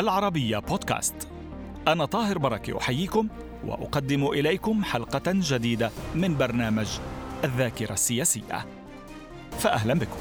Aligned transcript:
العربية 0.00 0.58
بودكاست. 0.58 1.28
أنا 1.88 2.04
طاهر 2.04 2.38
بركة 2.38 2.78
أحييكم 2.78 3.28
وأقدم 3.66 4.26
إليكم 4.26 4.84
حلقة 4.84 5.22
جديدة 5.26 5.90
من 6.14 6.36
برنامج 6.36 6.88
الذاكرة 7.44 7.92
السياسية. 7.92 8.66
فأهلا 9.58 9.94
بكم. 9.94 10.16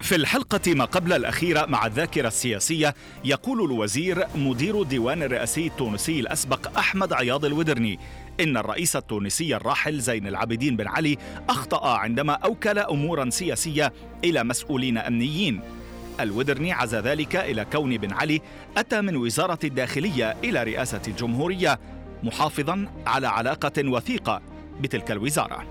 في 0.00 0.16
الحلقة 0.16 0.74
ما 0.74 0.84
قبل 0.84 1.12
الأخيرة 1.12 1.66
مع 1.66 1.86
الذاكرة 1.86 2.28
السياسية 2.28 2.94
يقول 3.24 3.64
الوزير 3.64 4.26
مدير 4.34 4.82
الديوان 4.82 5.22
الرئاسي 5.22 5.66
التونسي 5.66 6.20
الأسبق 6.20 6.78
أحمد 6.78 7.12
عياض 7.12 7.44
الودرني 7.44 7.98
إن 8.40 8.56
الرئيس 8.56 8.96
التونسي 8.96 9.56
الراحل 9.56 10.00
زين 10.00 10.26
العابدين 10.26 10.76
بن 10.76 10.88
علي 10.88 11.18
أخطأ 11.48 11.88
عندما 11.88 12.32
أوكل 12.32 12.78
أمورا 12.78 13.30
سياسية 13.30 13.92
إلى 14.24 14.44
مسؤولين 14.44 14.98
أمنيين. 14.98 15.60
الودرني 16.20 16.72
عزى 16.72 16.98
ذلك 16.98 17.36
إلى 17.36 17.64
كون 17.64 17.96
بن 17.96 18.12
علي 18.12 18.40
أتى 18.76 19.00
من 19.00 19.16
وزارة 19.16 19.58
الداخلية 19.64 20.36
إلى 20.44 20.62
رئاسة 20.62 21.00
الجمهورية 21.08 21.78
محافظا 22.22 22.88
على 23.06 23.26
علاقة 23.26 23.88
وثيقة 23.88 24.42
بتلك 24.80 25.10
الوزارة. 25.10 25.64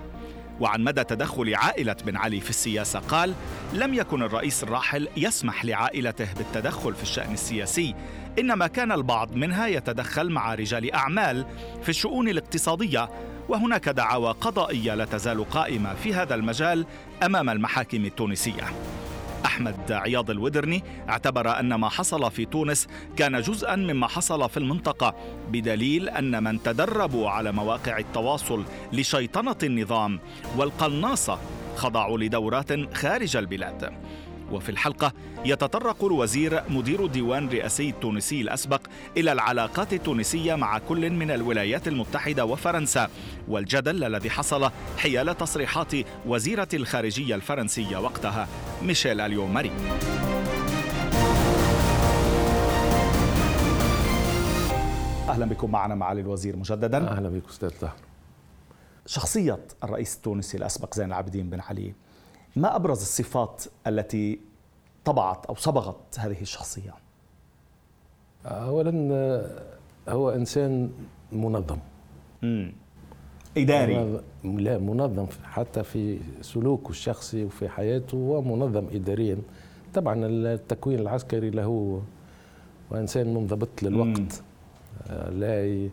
وعن 0.60 0.84
مدى 0.84 1.04
تدخل 1.04 1.54
عائلة 1.54 1.96
بن 2.06 2.16
علي 2.16 2.40
في 2.40 2.50
السياسة 2.50 2.98
قال 2.98 3.34
لم 3.72 3.94
يكن 3.94 4.22
الرئيس 4.22 4.62
الراحل 4.62 5.08
يسمح 5.16 5.64
لعائلته 5.64 6.28
بالتدخل 6.38 6.94
في 6.94 7.02
الشأن 7.02 7.32
السياسي 7.32 7.94
إنما 8.38 8.66
كان 8.66 8.92
البعض 8.92 9.34
منها 9.34 9.66
يتدخل 9.66 10.30
مع 10.30 10.54
رجال 10.54 10.92
أعمال 10.92 11.46
في 11.82 11.88
الشؤون 11.88 12.28
الاقتصادية 12.28 13.10
وهناك 13.48 13.88
دعاوى 13.88 14.34
قضائية 14.40 14.94
لا 14.94 15.04
تزال 15.04 15.50
قائمة 15.50 15.94
في 15.94 16.14
هذا 16.14 16.34
المجال 16.34 16.86
أمام 17.22 17.50
المحاكم 17.50 18.04
التونسية. 18.04 18.64
أحمد 19.44 19.92
عياض 19.92 20.30
الودرني 20.30 20.82
اعتبر 21.08 21.60
أن 21.60 21.74
ما 21.74 21.88
حصل 21.88 22.30
في 22.30 22.44
تونس 22.44 22.88
كان 23.16 23.40
جزءا 23.40 23.76
مما 23.76 24.06
حصل 24.06 24.48
في 24.50 24.56
المنطقة 24.56 25.14
بدليل 25.48 26.08
أن 26.08 26.44
من 26.44 26.62
تدربوا 26.62 27.30
على 27.30 27.52
مواقع 27.52 27.98
التواصل 27.98 28.64
لشيطنة 28.92 29.56
النظام 29.62 30.20
والقناصة 30.56 31.38
خضعوا 31.76 32.18
لدورات 32.18 32.94
خارج 32.96 33.36
البلاد. 33.36 33.92
وفي 34.52 34.68
الحلقة 34.68 35.12
يتطرق 35.44 36.04
الوزير 36.04 36.62
مدير 36.70 37.04
الديوان 37.04 37.46
الرئاسي 37.46 37.90
التونسي 37.90 38.40
الأسبق 38.40 38.80
إلى 39.16 39.32
العلاقات 39.32 39.92
التونسية 39.92 40.54
مع 40.54 40.78
كل 40.78 41.10
من 41.10 41.30
الولايات 41.30 41.88
المتحدة 41.88 42.44
وفرنسا 42.44 43.08
والجدل 43.48 44.04
الذي 44.04 44.30
حصل 44.30 44.70
حيال 44.96 45.38
تصريحات 45.38 45.92
وزيرة 46.26 46.68
الخارجية 46.74 47.34
الفرنسية 47.34 47.96
وقتها 47.96 48.48
ميشيل 48.82 49.20
أليو 49.20 49.46
ماري. 49.46 49.70
أهلا 55.28 55.46
بكم 55.46 55.70
معنا 55.70 55.94
معالي 55.94 56.20
الوزير 56.20 56.56
مجددا. 56.56 57.10
أهلا 57.10 57.28
بك 57.28 57.48
أستاذ 57.48 57.70
طاهر 57.80 57.96
شخصية 59.06 59.58
الرئيس 59.84 60.16
التونسي 60.16 60.56
الأسبق 60.56 60.94
زين 60.94 61.06
العابدين 61.06 61.50
بن 61.50 61.60
علي 61.60 61.94
ما 62.58 62.76
أبرز 62.76 63.00
الصفات 63.00 63.64
التي 63.86 64.40
طبعت 65.04 65.46
أو 65.46 65.54
صبغت 65.54 66.18
هذه 66.18 66.40
الشخصية؟ 66.40 66.94
اولا 68.46 68.92
هو 70.08 70.30
إنسان 70.30 70.90
منظم. 71.32 71.78
امم 72.44 72.72
إداري. 73.56 74.20
لا 74.44 74.78
منظم 74.78 75.26
حتى 75.44 75.82
في 75.82 76.18
سلوكه 76.40 76.90
الشخصي 76.90 77.44
وفي 77.44 77.68
حياته 77.68 78.16
هو 78.16 78.42
منظم 78.42 78.86
اداريا. 78.92 79.38
طبعا 79.94 80.26
التكوين 80.26 80.98
العسكري 80.98 81.50
له 81.50 82.02
وانسان 82.90 83.34
منضبط 83.34 83.82
للوقت. 83.82 84.18
مم. 84.18 84.28
لا 85.30 85.88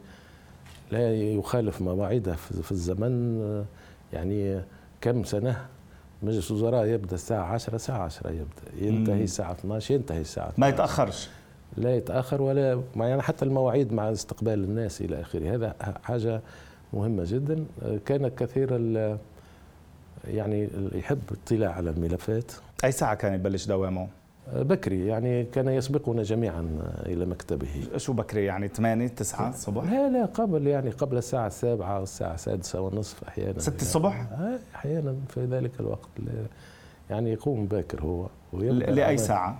لا 0.92 1.16
يخالف 1.16 1.82
مواعيده 1.82 2.36
في 2.36 2.72
الزمن. 2.72 3.66
يعني 4.14 4.62
كم 5.02 5.24
سنة 5.24 5.68
مجلس 6.26 6.52
الوزراء 6.52 6.86
يبدأ 6.86 7.16
الساعة 7.16 7.44
10 7.54 7.76
الساعة 7.76 8.00
10 8.00 8.30
يبدأ. 8.32 8.88
ينتهي 8.88 9.24
الساعة 9.24 9.52
12 9.52 9.94
ينتهي 9.94 10.22
الساعة 10.22 10.50
12 10.50 10.62
ما 10.62 10.68
يتأخرش. 10.68 11.30
لا 11.78 11.96
يتأخر 11.96 12.42
ولا 12.42 12.82
يعني 12.96 13.22
حتى 13.22 13.46
المواعيد 13.46 13.94
مع 13.94 14.12
استقبال 14.12 14.64
الناس 14.64 15.02
إلى 15.02 15.22
آخره. 15.22 15.56
هذا 15.56 15.76
حاجة 16.04 16.42
مهمة 16.94 17.24
جدا. 17.28 17.66
كان 18.06 18.28
كثير 18.28 18.70
يعني 20.28 20.70
يحب 20.96 21.22
الاطلاع 21.32 21.72
على 21.72 21.90
الملفات. 21.90 22.52
أي 22.84 22.92
ساعة 22.92 23.16
كان 23.16 23.34
يبلش 23.34 23.66
دوامه؟ 23.66 24.08
بكري 24.54 25.08
يعني 25.08 25.44
كان 25.44 25.68
يسبقنا 25.68 26.24
جميعا 26.24 26.80
إلى 27.06 27.26
مكتبه. 27.26 27.68
شو 27.98 28.14
بكري؟ 28.14 28.46
يعني 28.46 28.68
8 28.68 29.08
9 29.08 29.50
الصبح؟ 29.50 29.84
لا 29.84 30.10
لا 30.10 30.26
قبل 30.26 30.68
يعني 30.68 30.90
قبل 30.90 31.18
الساعة 31.18 31.48
السابعة 31.48 32.00
والساعة 32.00 32.34
السادسة 32.34 32.82
والنصف 32.82 33.24
أحيانا. 33.24 33.60
6 33.60 33.82
الصبح؟ 33.82 34.28
يعني 34.32 34.58
أحيانا 34.76 35.16
في 35.30 35.46
ذلك 35.46 35.80
الوقت. 35.80 36.10
يعني 37.10 37.32
يقوم 37.34 37.66
باكر 37.66 38.02
هو 38.02 38.28
لأي 38.54 39.18
ساعة؟ 39.18 39.60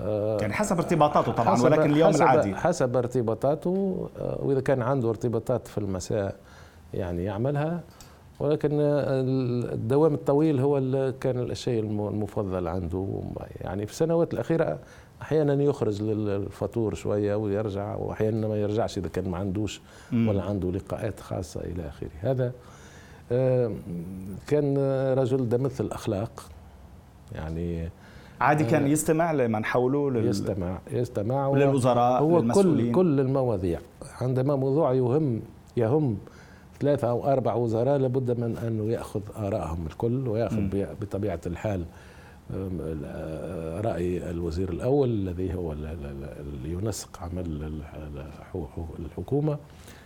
آه 0.00 0.38
يعني 0.40 0.52
حسب 0.52 0.76
ارتباطاته 0.76 1.32
طبعا 1.32 1.54
حسب 1.54 1.64
ولكن 1.64 1.90
اليوم 1.90 2.08
حسب 2.08 2.22
العادي. 2.22 2.54
حسب 2.54 2.96
ارتباطاته 2.96 4.08
وإذا 4.20 4.60
كان 4.60 4.82
عنده 4.82 5.08
ارتباطات 5.10 5.68
في 5.68 5.78
المساء 5.78 6.36
يعني 6.94 7.24
يعملها. 7.24 7.80
ولكن 8.40 8.80
الدوام 9.72 10.14
الطويل 10.14 10.60
هو 10.60 10.80
كان 11.20 11.38
الشيء 11.38 11.80
المفضل 11.82 12.68
عنده. 12.68 13.22
يعني 13.60 13.86
في 13.86 13.92
السنوات 13.92 14.34
الأخيرة 14.34 14.78
أحيانا 15.22 15.62
يخرج 15.62 16.02
للفطور 16.02 16.94
شوية 16.94 17.34
ويرجع 17.34 17.96
وأحيانا 17.96 18.48
ما 18.48 18.56
يرجعش 18.56 18.98
إذا 18.98 19.08
كان 19.08 19.28
ما 19.30 19.38
عندوش 19.38 19.80
ولا 20.12 20.42
عنده 20.42 20.72
لقاءات 20.72 21.20
خاصة 21.20 21.60
إلى 21.60 21.88
آخره. 21.88 22.10
هذا 22.20 22.52
كان 24.46 24.78
رجل 25.18 25.48
دمث 25.48 25.80
الأخلاق. 25.80 26.42
يعني 27.34 27.88
عادي 28.40 28.64
كان 28.64 28.86
يستمع 28.86 29.32
لمن 29.32 29.64
حوله 29.64 30.10
لل... 30.10 30.28
يستمع 30.28 30.78
يستمع 30.90 31.50
للوزراء 31.50 32.22
هو. 32.22 32.42
كل 32.42 32.92
كل 32.92 33.20
المواضيع. 33.20 33.80
عندما 34.20 34.56
موضوع 34.56 34.92
يهم 34.92 35.42
يهم 35.76 36.18
ثلاثة 36.80 37.10
أو 37.10 37.32
أربع 37.32 37.54
وزراء 37.54 37.98
لابد 37.98 38.40
من 38.40 38.56
أنه 38.56 38.92
يأخذ 38.92 39.20
آرائهم 39.36 39.86
الكل 39.86 40.28
ويأخذ. 40.28 40.62
بطبيعة 41.00 41.40
الحال 41.46 41.84
رأي 43.84 44.30
الوزير 44.30 44.68
الأول 44.68 45.08
الذي 45.08 45.54
هو 45.54 45.72
اللي 45.72 46.72
ينسق 46.72 47.22
عمل 47.22 47.72
الحكومة 48.98 49.58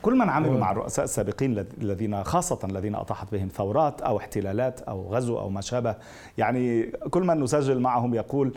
كل 0.02 0.14
من 0.18 0.28
عملوا 0.28 0.54
و... 0.54 0.58
مع 0.58 0.70
الرؤساء 0.70 1.04
السابقين 1.04 1.66
الذين 1.82 2.24
خاصة 2.24 2.58
الذين 2.64 2.94
أطاحت 2.94 3.32
بهم 3.32 3.48
ثورات 3.48 4.02
أو 4.02 4.16
احتلالات 4.18 4.80
أو 4.80 5.14
غزو 5.14 5.38
أو 5.38 5.50
ما 5.50 5.60
شابه 5.60 5.94
يعني 6.38 6.82
كل 7.10 7.22
من 7.22 7.40
نسجل 7.40 7.80
معهم 7.80 8.14
يقول 8.14 8.52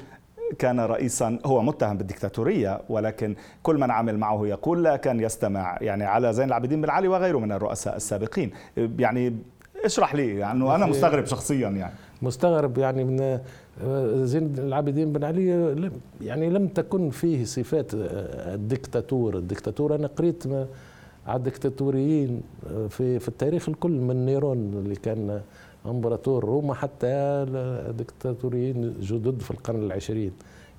كان 0.54 0.80
رئيسا 0.80 1.40
هو 1.46 1.62
متهم 1.62 1.98
بالدكتاتورية 1.98 2.82
ولكن 2.90 3.36
كل 3.64 3.78
من 3.78 3.92
عمل 3.92 4.18
معه 4.18 4.48
يقول 4.48 4.84
لا 4.84 4.96
كان 4.96 5.20
يستمع. 5.20 5.78
يعني 5.82 6.04
على 6.04 6.34
زين 6.34 6.48
العابدين 6.48 6.82
بن 6.82 6.90
علي 6.90 7.08
وغيره 7.08 7.38
من 7.38 7.52
الرؤساء 7.52 7.96
السابقين. 7.96 8.52
يعني 9.00 9.36
اشرح 9.86 10.16
لي 10.16 10.38
يعني 10.38 10.76
أنا 10.76 10.86
مستغرب 10.86 11.26
شخصيا 11.26 11.70
يعني. 11.70 11.94
مستغرب 12.22 12.78
يعني 12.78 13.04
من 13.04 13.40
زين 14.26 14.54
العابدين 14.58 15.14
بن 15.14 15.24
علي 15.24 15.92
يعني 16.22 16.50
لم 16.50 16.68
تكن 16.68 17.10
فيه 17.10 17.46
صفات 17.46 17.92
الدكتاتور. 17.94 19.38
الدكتاتور 19.38 19.96
أنا 19.96 20.08
قريت 20.08 20.44
على 21.28 21.38
الدكتاتوريين 21.38 22.42
في 22.90 23.20
في 23.20 23.28
التاريخ 23.28 23.70
الكل 23.70 23.92
من 23.92 24.26
نيرون 24.26 24.58
اللي 24.58 24.96
كان 24.96 25.42
امبراطور 25.86 26.46
روما 26.46 26.74
حتى 26.74 27.46
دكتاتوريين 27.98 28.94
جدد 29.00 29.42
في 29.42 29.52
القرن 29.52 29.84
العشرين. 29.84 30.32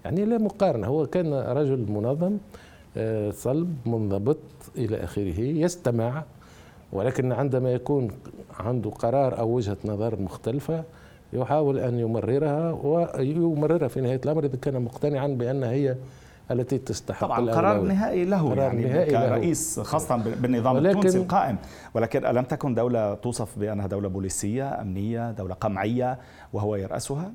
يعني 0.05 0.25
لا 0.25 0.39
مقارنة. 0.39 0.87
هو 0.87 1.07
كان 1.07 1.35
رجل 1.35 1.87
منظم 1.89 2.39
صلب 3.31 3.77
منضبط 3.87 4.39
إلى 4.77 4.97
آخره 4.97 5.41
يستمع 5.41 6.25
ولكن 6.93 7.33
عندما 7.33 7.73
يكون 7.73 8.09
عنده 8.61 8.91
قرار 8.91 9.39
أو 9.39 9.51
وجهة 9.51 9.77
نظر 9.85 10.21
مختلفة 10.21 10.85
يحاول 11.33 11.79
أن 11.79 11.99
يمررها 11.99 12.73
ويمررها 12.73 13.89
في 13.89 14.01
نهاية 14.01 14.21
الأمر 14.25 14.45
إذا 14.45 14.57
كان 14.57 14.83
مقتنعا 14.83 15.27
بأن 15.27 15.65
هي 15.65 15.97
التي 16.51 16.79
تستحق 16.79 17.27
طبعا 17.27 17.39
القرار 17.39 17.81
النهائي 17.81 18.25
له 18.25 18.43
قرار 18.49 18.59
يعني 18.59 18.85
نهائي 18.85 19.11
كرئيس 19.11 19.79
له. 19.79 19.85
خاصة 19.85 20.17
بالنظام 20.17 20.87
التونسي 20.87 21.19
القائم. 21.19 21.57
ولكن 21.95 22.27
ألم 22.27 22.43
تكن 22.45 22.75
دولة 22.75 23.15
توصف 23.15 23.59
بأنها 23.59 23.87
دولة 23.87 24.09
بوليسية 24.09 24.81
أمنية 24.81 25.31
دولة 25.31 25.55
قمعية 25.55 26.19
وهو 26.53 26.77
يرأسها؟ 26.77 27.33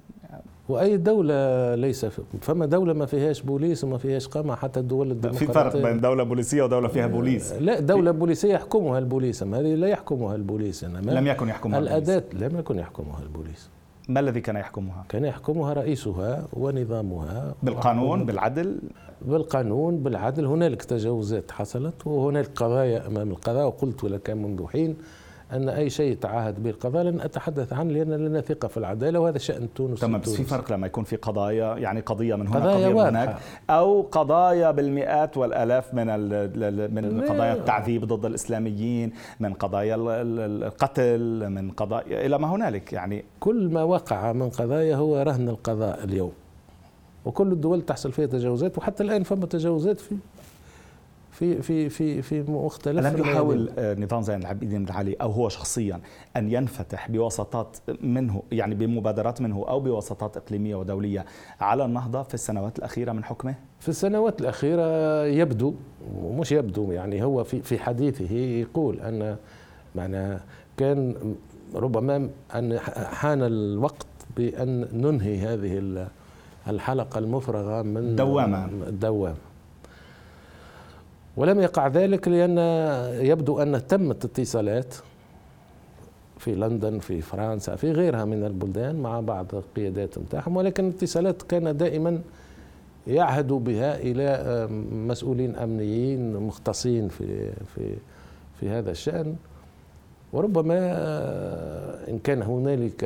وأي 0.69 0.97
دولة 0.97 1.75
ليس 1.75 2.05
فما 2.41 2.65
دولة 2.65 2.93
ما 2.93 3.05
فيهاش 3.05 3.41
بوليس 3.41 3.83
وما 3.83 3.97
فيهاش 3.97 4.27
قمع 4.27 4.55
حتى 4.55 4.79
الدول 4.79 5.11
الديمقراطيه 5.11 5.45
في 5.45 5.53
فرق 5.53 5.77
بين 5.77 6.01
دولة 6.01 6.23
بوليسية 6.23 6.63
ودولة 6.63 6.87
فيها 6.87 7.07
بوليس. 7.07 7.53
لا 7.53 7.79
دولة 7.79 8.11
بوليسية 8.11 8.53
يحكمها 8.53 8.99
البوليس 8.99 9.43
هذه 9.43 9.75
لا 9.75 9.87
يحكمها 9.87 10.35
البوليس 10.35 10.83
إنما 10.83 11.11
لم 11.11 11.27
يكن 11.27 11.49
يحكمها 11.49 11.79
الأداة 11.79 12.23
لم 12.33 12.59
يكن 12.59 12.79
يحكمها 12.79 13.19
البوليس. 13.23 13.69
ما 14.09 14.19
الذي 14.19 14.41
كان 14.41 14.55
يحكمها؟ 14.55 15.05
كان 15.09 15.25
يحكمها 15.25 15.73
رئيسها 15.73 16.47
ونظامها. 16.53 17.55
بالقانون 17.63 18.25
بالعدل؟ 18.25 18.79
بالقانون 19.21 20.03
بالعدل. 20.03 20.45
هنالك 20.45 20.83
تجاوزات 20.83 21.51
حصلت 21.51 22.07
وهنالك 22.07 22.49
قضايا 22.55 23.07
أمام 23.07 23.31
القضاء 23.31 23.65
وقلت 23.67 24.03
لك 24.03 24.29
منذ 24.29 24.67
حين 24.67 24.97
أن 25.53 25.69
أي 25.69 25.89
شيء 25.89 26.15
تعهد 26.17 26.63
به 26.63 26.69
القضاء 26.69 27.03
لن 27.03 27.19
أتحدث 27.21 27.73
عنه 27.73 27.91
لأن 27.93 28.11
لنا 28.13 28.41
ثقة 28.41 28.67
في 28.67 28.77
العدالة 28.77 29.19
وهذا 29.19 29.37
شأن 29.37 29.67
تونس 29.75 29.99
تمام 29.99 30.21
بس 30.21 30.35
في 30.35 30.43
فرق 30.43 30.71
لما 30.71 30.87
يكون 30.87 31.03
في 31.03 31.15
قضايا 31.15 31.77
يعني 31.77 31.99
قضية 31.99 32.35
من 32.35 32.47
هنا 32.47 32.59
قضايا 32.59 32.87
قضية 32.87 32.93
من. 33.03 33.07
هناك 33.07 33.37
أو 33.69 34.01
قضايا 34.11 34.71
بالمئات 34.71 35.37
والألاف 35.37 35.93
من 35.93 36.05
من 36.93 37.21
قضايا 37.21 37.53
التعذيب 37.53 38.05
ضد 38.05 38.25
الإسلاميين 38.25 39.11
من 39.39 39.53
قضايا 39.53 39.95
ال- 39.95 40.07
ال- 40.09 40.63
القتل 40.63 41.49
من 41.49 41.71
قضايا 41.71 42.25
إلى 42.25 42.37
ما 42.39 42.47
هنالك 42.55 42.93
يعني. 42.93 43.23
كل 43.39 43.69
ما 43.69 43.83
وقع 43.83 44.33
من 44.33 44.49
قضايا 44.49 44.95
هو 44.95 45.21
رهن 45.21 45.49
القضاء 45.49 46.03
اليوم. 46.03 46.31
وكل 47.25 47.51
الدول 47.51 47.81
تحصل 47.81 48.11
فيها 48.11 48.25
تجاوزات 48.25 48.77
وحتى 48.77 49.03
الآن 49.03 49.23
فما 49.23 49.45
تجاوزات 49.45 49.99
في 49.99 50.15
في 51.39 51.61
في 51.61 51.89
في 51.89 52.21
في 52.21 52.41
مختلف 52.41 53.05
لم. 53.05 53.17
يحاول 53.19 53.69
آه، 53.77 53.95
نظام 53.99 54.21
زين 54.21 54.39
العابدين 54.41 54.85
بن 54.85 54.91
علي 54.91 55.13
أو 55.13 55.31
هو 55.31 55.49
شخصيا 55.49 56.01
أن 56.37 56.51
ينفتح 56.51 57.11
بوساطات 57.11 57.77
منه 58.01 58.43
يعني 58.51 58.75
بمبادرات 58.75 59.41
منه 59.41 59.65
أو 59.69 59.79
بوساطات 59.79 60.37
إقليمية 60.37 60.75
ودولية 60.75 61.25
على 61.61 61.85
النهضة 61.85 62.23
في 62.23 62.33
السنوات 62.33 62.79
الأخيرة 62.79 63.11
من 63.11 63.23
حكمه؟ 63.23 63.55
في 63.79 63.89
السنوات 63.89 64.41
الأخيرة 64.41 65.25
يبدو 65.25 65.73
مش 66.23 66.51
يبدو 66.51 66.91
يعني 66.91 67.23
هو 67.23 67.43
في 67.43 67.61
في 67.61 67.79
حديثه 67.79 68.35
يقول 68.35 68.99
أن 68.99 69.35
معنى 69.95 70.39
كان 70.77 71.15
ربما 71.75 72.29
أن 72.55 72.79
حان 73.11 73.41
الوقت 73.43 74.07
بأن 74.37 74.87
ننهي 74.93 75.37
هذه 75.37 75.77
ال- 75.77 76.07
الحلقة 76.67 77.17
المفرغة 77.19 77.81
من 77.81 78.15
دوامة. 78.15 78.65
الدوام 78.65 79.35
ولم 81.39 81.59
يقع 81.59 81.87
ذلك 81.87 82.27
لأن 82.27 82.57
يبدو 83.25 83.59
أن 83.61 83.87
تمت 83.87 84.25
اتصالات 84.25 84.95
في 86.37 86.55
لندن 86.55 86.99
في 86.99 87.21
فرنسا 87.21 87.75
في 87.75 87.91
غيرها 87.91 88.25
من 88.25 88.43
البلدان 88.45 88.95
مع 88.95 89.19
بعض 89.19 89.55
القيادات 89.55 90.17
نتاعهم 90.19 90.57
ولكن 90.57 90.87
الاتصالات 90.87 91.41
كان 91.41 91.77
دائما 91.77 92.21
يعهد 93.07 93.47
بها 93.47 93.97
إلى 93.97 94.67
مسؤولين 95.07 95.55
أمنيين 95.55 96.33
مختصين 96.33 97.07
في 97.07 97.51
في 97.75 97.93
في 98.59 98.69
هذا 98.69 98.91
الشأن. 98.91 99.35
وربما 100.33 100.75
آه، 100.79 102.09
إن 102.09 102.19
كان 102.19 102.41
هنالك 102.41 103.03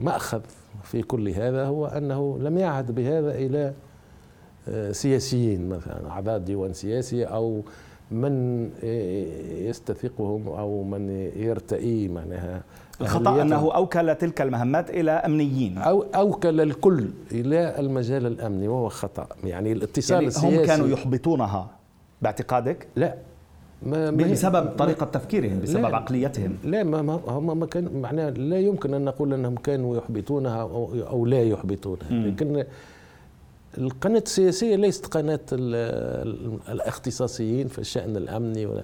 مأخذ 0.00 0.40
في 0.82 1.02
كل 1.02 1.28
هذا 1.28 1.66
هو 1.66 1.86
أنه 1.86 2.38
لم 2.40 2.58
يعهد 2.58 2.94
بهذا 2.94 3.34
إلى 3.34 3.72
سياسيين 4.92 5.68
مثلا 5.68 6.10
اعضاء 6.10 6.38
ديوان 6.38 6.72
سياسي 6.72 7.24
أو 7.24 7.60
من 8.10 8.68
يستثقهم 9.68 10.48
أو 10.48 10.82
من 10.82 11.30
يرتئي 11.36 12.08
معناها 12.08 12.62
الخطأ. 13.00 13.42
أنه 13.42 13.74
أوكل 13.74 14.14
تلك 14.14 14.40
المهمات 14.40 14.90
إلى 14.90 15.10
أمنيين 15.10 15.78
أو 15.78 16.02
أوكل 16.14 16.60
الكل 16.60 17.08
إلى 17.32 17.74
المجال 17.78 18.26
الأمني 18.26 18.68
وهو 18.68 18.88
خطأ 18.88 19.26
يعني 19.44 19.72
الاتصال 19.72 20.14
يعني 20.14 20.26
السياسي 20.26 20.58
هم 20.62 20.66
كانوا 20.66 20.88
يحبطونها 20.88 21.70
باعتقادك 22.22 22.86
لا 22.96 23.14
ما 23.82 24.10
بسبب 24.10 24.54
ما- 24.64 24.70
طريقة 24.78 25.06
تفكيرهم 25.06 25.60
بسبب 25.60 25.82
لا. 25.82 25.96
عقليتهم 25.96 26.56
لا 26.64 26.82
ما 26.82 27.20
هم 27.28 27.58
ما 27.58 27.66
كان 27.66 27.88
معناها 28.00 28.30
لا 28.30 28.58
يمكن 28.58 28.94
أن 28.94 29.04
نقول 29.04 29.32
أنهم 29.34 29.54
كانوا 29.56 29.96
يحبطونها 29.96 30.60
أو, 30.62 30.90
أو 31.08 31.26
لا 31.26 31.42
يحبطونها. 31.42 32.10
لكن 32.10 32.64
القناة 33.78 34.22
السياسية 34.26 34.76
ليست 34.76 35.06
قناة 35.06 35.40
ال- 35.52 35.74
ال- 36.28 36.58
الاختصاصيين 36.72 37.68
في 37.68 37.78
الشأن 37.78 38.16
الأمني 38.16 38.66
ولا 38.66 38.82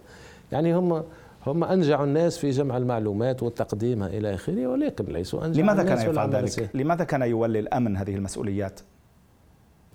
يعني 0.53 0.75
هم 0.77 1.03
هم 1.47 1.65
أنجعوا 1.65 2.05
الناس 2.05 2.39
في 2.39 2.51
جمع 2.51 2.77
المعلومات 2.77 3.43
وتقديمها 3.43 4.09
إلى 4.09 4.35
آخره 4.35 4.67
ولكن 4.67 5.05
ليسوا 5.05 5.45
أنجع 5.47 5.63
لماذا 5.63 5.83
الناس 5.83 5.99
كان 6.03 6.11
يفعل 6.11 6.31
ذلك؟ 6.31 6.71
لماذا 6.75 7.05
كان 7.05 7.23
يولي 7.23 7.59
الأمن 7.59 7.97
هذه 7.97 8.15
المسؤوليات؟ 8.15 8.81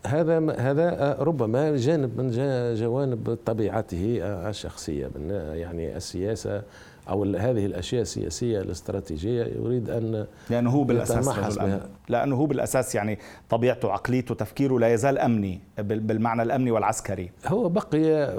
هذا 0.05 0.51
هذا 0.51 1.17
ربما 1.19 1.77
جانب 1.77 2.21
من 2.21 2.31
جوانب 2.75 3.37
طبيعته 3.45 4.17
الشخصية 4.49 5.07
من 5.15 5.29
يعني 5.55 5.97
السياسة 5.97 6.61
أو 7.09 7.23
هذه 7.23 7.65
الأشياء 7.65 8.01
السياسية 8.01 8.59
الاستراتيجية 8.61 9.43
يريد 9.43 9.89
أن 9.89 10.25
لأنه 10.49 10.69
هو 10.69 10.83
بالأساس 10.83 11.27
رجل. 11.27 11.79
لأنه 12.09 12.35
هو 12.35 12.45
بالأساس 12.45 12.95
يعني 12.95 13.19
طبيعته 13.49 13.91
عقليته 13.91 14.35
تفكيره 14.35 14.79
لا 14.79 14.93
يزال 14.93 15.17
أمني 15.17 15.59
بال- 15.77 15.99
بالمعنى 15.99 16.41
الأمني 16.43 16.71
والعسكري 16.71 17.31
هو 17.47 17.69
بقي 17.69 18.35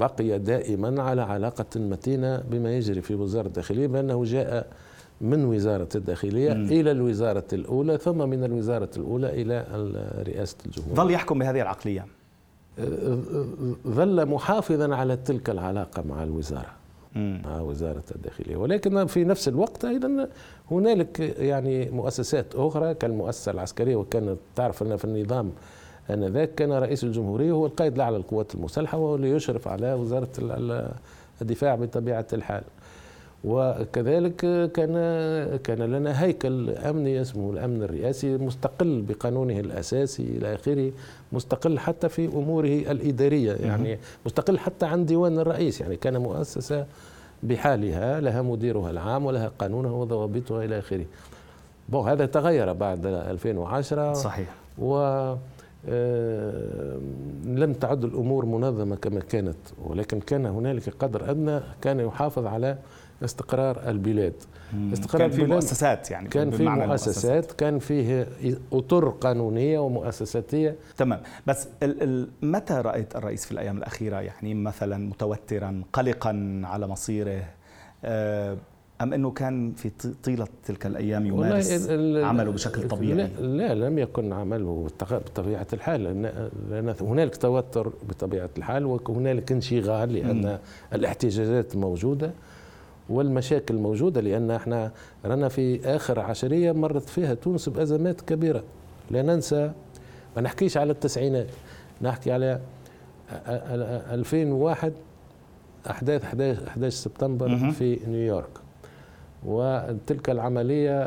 بقي 0.00 0.38
دائما 0.38 1.02
على 1.02 1.22
علاقة 1.22 1.66
متينة 1.76 2.36
بما 2.50 2.76
يجري 2.76 3.02
في 3.02 3.14
وزارة 3.14 3.46
الداخلية 3.46 3.86
بأنه 3.86 4.24
جاء 4.24 4.66
من 5.20 5.44
وزارة 5.44 5.88
الداخلية 5.94 6.52
مم. 6.54 6.64
إلى 6.66 6.90
الوزارة 6.90 7.44
الأولى 7.52 7.98
ثم 7.98 8.28
من 8.28 8.44
الوزارة 8.44 8.90
الأولى 8.96 9.42
إلى 9.42 9.66
ال- 9.74 10.28
رئاسة 10.28 10.56
الجمهورية 10.66 10.94
ظل 10.94 11.10
يحكم 11.10 11.38
بهذه 11.38 11.60
العقلية 11.62 12.06
ظل 13.88 14.26
محافظا 14.26 14.94
على 14.94 15.16
تلك 15.16 15.50
العلاقة 15.50 16.02
مع 16.08 16.22
الوزارة 16.22 16.60
مم. 16.66 16.79
مع 17.16 17.60
وزارة 17.60 18.02
الداخلية. 18.14 18.56
ولكن 18.56 19.06
في 19.06 19.24
نفس 19.24 19.48
الوقت 19.48 19.84
أيضا 19.84 20.28
هنالك 20.70 21.20
يعني 21.38 21.90
مؤسسات 21.90 22.46
أخرى 22.54 22.94
كالمؤسسة 22.94 23.52
العسكرية 23.52 23.96
وكانت 23.96 24.36
تعرف 24.56 24.82
أن 24.82 24.96
في 24.96 25.04
النظام 25.04 25.52
آنذاك 26.10 26.54
كان 26.54 26.72
رئيس 26.72 27.04
الجمهورية 27.04 27.52
هو 27.52 27.66
القائد 27.66 27.94
الأعلى 27.94 28.16
للقوات 28.16 28.54
المسلحة 28.54 28.98
وهو 28.98 29.14
اللي 29.14 29.30
يشرف 29.30 29.68
على 29.68 29.94
وزارة 29.94 30.28
ال- 30.38 30.50
ال- 30.52 30.90
الدفاع 31.42 31.74
بطبيعة 31.74 32.26
الحال. 32.32 32.62
وكذلك 33.44 34.36
كان 34.72 34.92
كان 35.64 35.78
لنا 35.78 36.22
هيكل 36.22 36.70
أمني 36.70 37.20
اسمه 37.20 37.50
الأمن 37.50 37.82
الرئاسي 37.82 38.36
مستقل 38.36 39.02
بقانونه 39.08 39.60
الأساسي 39.60 40.22
إلى 40.22 40.54
آخره 40.54 40.92
مستقل 41.32 41.78
حتى 41.78 42.08
في 42.08 42.26
أموره 42.26 42.66
الإدارية 42.90 43.52
يعني 43.52 43.98
مستقل 44.26 44.58
حتى 44.58 44.86
عن 44.86 45.06
ديوان 45.06 45.38
الرئيس. 45.38 45.80
يعني 45.80 45.96
كان 45.96 46.16
مؤسسة 46.16 46.86
بحالها 47.42 48.20
لها 48.20 48.42
مديرها 48.42 48.90
العام 48.90 49.26
ولها 49.26 49.50
قانونها 49.58 49.90
وضوابطها 49.90 50.64
إلى 50.64 50.78
آخره. 50.78 51.04
بون 51.88 52.08
هذا 52.08 52.26
تغير 52.26 52.72
بعد 52.72 53.06
2010 53.06 54.12
صحيح 54.14 54.48
و 54.78 55.34
لم 57.44 57.72
تعد 57.80 58.04
الأمور 58.04 58.46
منظمة 58.46 58.96
كما 58.96 59.20
كانت 59.20 59.56
ولكن 59.84 60.20
كان 60.20 60.46
هنالك 60.46 60.88
قدر 60.98 61.30
أدنى 61.30 61.60
كان 61.82 62.00
يحافظ 62.00 62.46
على 62.46 62.78
استقرار 63.24 63.88
البلاد. 63.88 64.32
استقرار 64.92 65.28
كان 65.28 65.30
في 65.30 65.44
مؤسسات 65.44 66.10
يعني 66.10 66.28
كان 66.28 66.50
في 66.50 66.62
بمعنى 66.62 66.86
مؤسسات 66.86 67.52
كان 67.52 67.78
فيه 67.78 68.28
أطر 68.72 69.08
قانونية 69.08 69.78
ومؤسساتية. 69.78 70.76
تمام. 70.96 71.20
بس 71.46 71.68
ال 71.82 72.02
ال 72.02 72.28
متى 72.42 72.74
رأيت 72.74 73.16
الرئيس 73.16 73.44
في 73.44 73.52
الأيام 73.52 73.78
الأخيرة 73.78 74.20
يعني 74.20 74.54
مثلا 74.54 75.08
متوترا 75.08 75.82
قلقا 75.92 76.62
على 76.64 76.86
مصيره؟ 76.86 77.44
أم 79.02 79.12
إنه 79.12 79.30
كان 79.30 79.72
في 79.72 79.90
ط- 79.90 80.14
طيلة 80.24 80.46
تلك 80.64 80.86
الأيام 80.86 81.26
يمارس 81.26 81.90
عمله 81.90 82.50
بشكل 82.52 82.88
طبيعي 82.88 83.14
لا, 83.14 83.28
لا 83.40 83.74
لم 83.88 83.98
يكن 83.98 84.32
عمله 84.32 84.88
بطبيعة 85.10 85.66
الحال 85.72 86.02
لأن, 86.04 86.50
لأن 86.70 86.94
هنالك 87.00 87.36
توتر 87.36 87.92
بطبيعة 88.08 88.50
الحال 88.58 88.84
وهنالك 88.86 89.52
انشغال 89.52 90.34
مم. 90.36 90.58
الاحتجاجات 90.94 91.76
موجودة 91.76 92.30
والمشاكل 93.08 93.74
موجودة 93.74 94.20
لأن 94.20 94.50
إحنا 94.50 94.90
رانا 95.24 95.48
في 95.48 95.80
آخر 95.96 96.20
عشرية 96.20 96.72
مرت 96.72 97.08
فيها 97.08 97.34
تونس 97.34 97.68
بأزمات 97.68 98.20
كبيرة 98.20 98.62
لا 99.10 99.22
ننسى 99.22 99.72
ما 100.36 100.42
نحكيش 100.42 100.76
على 100.76 100.92
التسعينات 100.92 101.46
نحكي 102.02 102.32
على 102.32 102.60
أ- 103.30 103.32
أ- 103.32 103.34
أ- 103.46 104.12
2001 104.12 104.92
أحداث 105.90 106.24
11 106.24 106.66
11 106.68 106.94
سبتمبر. 106.96 107.70
في 107.70 107.98
نيويورك 108.08 108.48
وتلك 109.46 110.30
العملية 110.30 111.02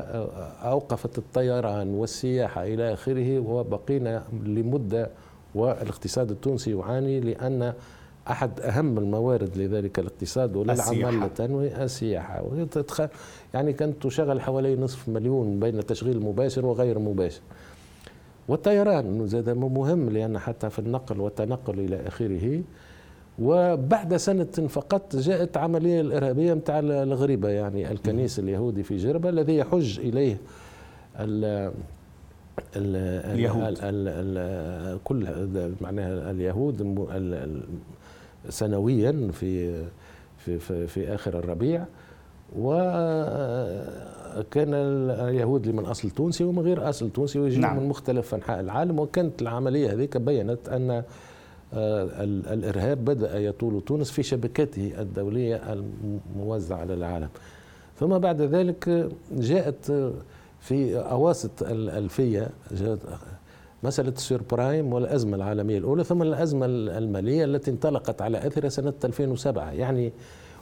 أوقفت 0.64 1.18
الطيران 1.18 1.90
والسياحة 1.96 2.64
إلى 2.64 2.94
آخره 2.94 3.40
وبقينا 3.40 4.24
لمدة 4.44 5.10
والاقتصاد 5.56 6.32
التونسي 6.32 6.72
يعاني 6.72 7.20
لأن 7.20 7.74
أحد 8.30 8.60
أهم 8.60 8.98
الموارد 8.98 9.58
لذلك 9.58 10.00
الاقتصاد. 10.00 10.56
وللعمل 10.56 10.80
التنوي 11.24 11.84
السياحة. 11.84 12.42
يعني 13.54 13.74
كانت 13.74 14.04
تشغل 14.04 14.42
حوالي 14.42 14.76
نصف 14.76 15.10
مليون 15.10 15.60
بين 15.60 15.86
تشغيل 15.86 16.20
مباشر 16.20 16.66
وغير 16.66 17.00
مباشر 17.00 17.42
والطيران 18.48 19.28
زاد 19.28 19.50
مهم 19.50 20.10
لأن 20.10 20.40
حتى 20.40 20.70
في 20.70 20.80
النقل 20.80 21.20
والتنقل 21.20 21.80
إلى 21.80 22.08
آخره 22.08 22.62
وبعد 23.40 24.16
سنة 24.18 24.46
فقط 24.46 25.16
جاءت 25.16 25.58
عملية 25.58 26.02
الإرهابية 26.02 26.54
متاع 26.54 26.80
الغريبة 26.80 27.50
يعني 27.50 27.92
الكنيس 27.92 28.40
اليهودي 28.40 28.84
في 28.84 28.98
جربة 28.98 29.30
الذي 29.30 29.58
يحج 29.58 30.00
إليه 30.00 30.38
ال 31.20 31.46
ال 32.76 32.96
اليهود. 33.34 33.64
ال 33.64 33.78
ال 33.84 35.04
كل 35.04 35.28
معناها 35.82 36.32
اليهود 36.32 36.82
سنويا 38.50 39.30
في 39.34 39.84
في 40.38 40.60
في, 40.60 40.88
في 40.88 41.16
آخر 41.16 41.40
الربيع. 41.40 41.86
وكان 42.58 42.84
اليهود 44.74 45.68
من 45.70 45.86
أصل 45.86 46.10
تونسي 46.10 46.44
ومن 46.44 46.60
غير 46.60 46.90
أصل 46.90 47.10
تونسي 47.10 47.40
ويجوا 47.40 47.62
نعم. 47.62 47.78
من 47.80 47.90
مختلف 47.90 48.36
أنحاء 48.36 48.60
العالم. 48.60 49.00
وكانت 49.00 49.42
العملية 49.42 49.94
هذيك 49.94 50.18
بينت 50.18 50.70
أن 50.70 51.04
آه، 51.74 52.04
الإرهاب 52.54 53.06
بدأ 53.06 53.40
يطول 53.40 53.82
تونس 53.82 54.12
في 54.12 54.24
شبكاته 54.24 54.94
الدولية 55.00 55.62
الموزعة 56.36 56.78
على 56.78 56.94
العالم. 56.94 57.30
ثم 58.00 58.18
بعد 58.18 58.42
ذلك 58.42 59.10
جاءت 59.32 59.92
في 60.60 60.98
أواسط 60.98 61.64
الألفية 61.64 62.50
جاءت 62.72 63.00
مسألة 63.84 64.10
السير 64.10 64.42
برايم 64.52 64.94
والأزمة 64.94 65.36
العالمية 65.38 65.78
الأولى 65.78 66.04
ثم 66.04 66.22
الأزمة 66.22 66.66
المالية 66.70 67.46
التي 67.46 67.72
انطلقت 67.72 68.22
على 68.22 68.48
أثرها 68.48 68.70
سنة 68.70 68.94
2007 69.04 69.72
يعني 69.72 70.14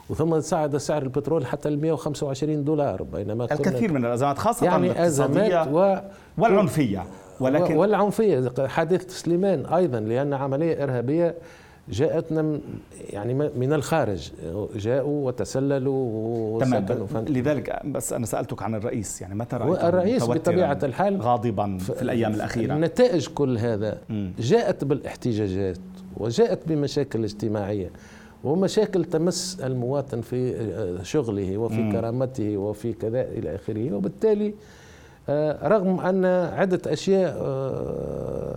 وثم 0.10 0.39
صعد 0.39 0.77
سعر 0.77 1.01
البترول 1.03 1.46
حتى 1.46 1.70
ال 1.70 1.82
125 1.82 2.63
دولار 2.63 3.03
بينما 3.03 3.44
الكثير 3.44 3.94
من 3.94 4.06
الأزمات 4.06 4.38
خاصة 4.38 4.65
يعني 4.65 5.06
أزمات 5.06 5.68
و... 5.74 5.96
والعنفية. 6.38 7.03
ولكن 7.41 7.75
والعنفية. 7.75 8.51
حادثه 8.67 9.10
سليمان 9.10 9.65
أيضا 9.65 10.00
لأن 10.00 10.33
عملية 10.33 10.83
إرهابية 10.83 11.36
جاءتنا 11.89 12.60
يعني 13.10 13.33
من 13.33 13.74
الخارج. 13.74 14.31
جاءوا 14.75 15.27
وتسللوا 15.27 16.60
تمام. 16.60 16.86
لذلك 17.29 17.81
بس 17.86 18.13
أنا 18.13 18.25
سألتك 18.25 18.63
عن 18.63 18.75
الرئيس. 18.75 19.21
يعني 19.21 19.36
متى 19.36 19.55
رأيت 19.55 19.83
الرئيس 19.83 20.24
بطبيعة 20.24 20.79
الحال 20.83 21.21
غاضبا 21.21 21.77
في 21.77 22.01
الأيام 22.01 22.33
الأخيرة؟ 22.33 22.74
نتائج 22.74 23.27
كل 23.27 23.57
هذا 23.57 23.98
جاءت 24.39 24.83
بالاحتجاجات 24.83 25.77
وجاءت 26.17 26.60
بمشاكل 26.67 27.24
اجتماعية 27.24 27.91
ومشاكل 28.43 29.05
تمس 29.05 29.60
المواطن 29.63 30.21
في 30.21 30.55
شغله 31.03 31.57
وفي. 31.57 31.91
كرامته 31.91 32.57
وفي 32.57 32.93
كذا 32.93 33.21
إلى 33.21 33.55
آخره. 33.55 33.93
وبالتالي 33.93 34.48
آه، 34.48 34.53
رغم 35.63 36.00
أن 36.00 36.25
عدة 36.25 36.82
أشياء 36.88 37.38
آه، 37.42 38.56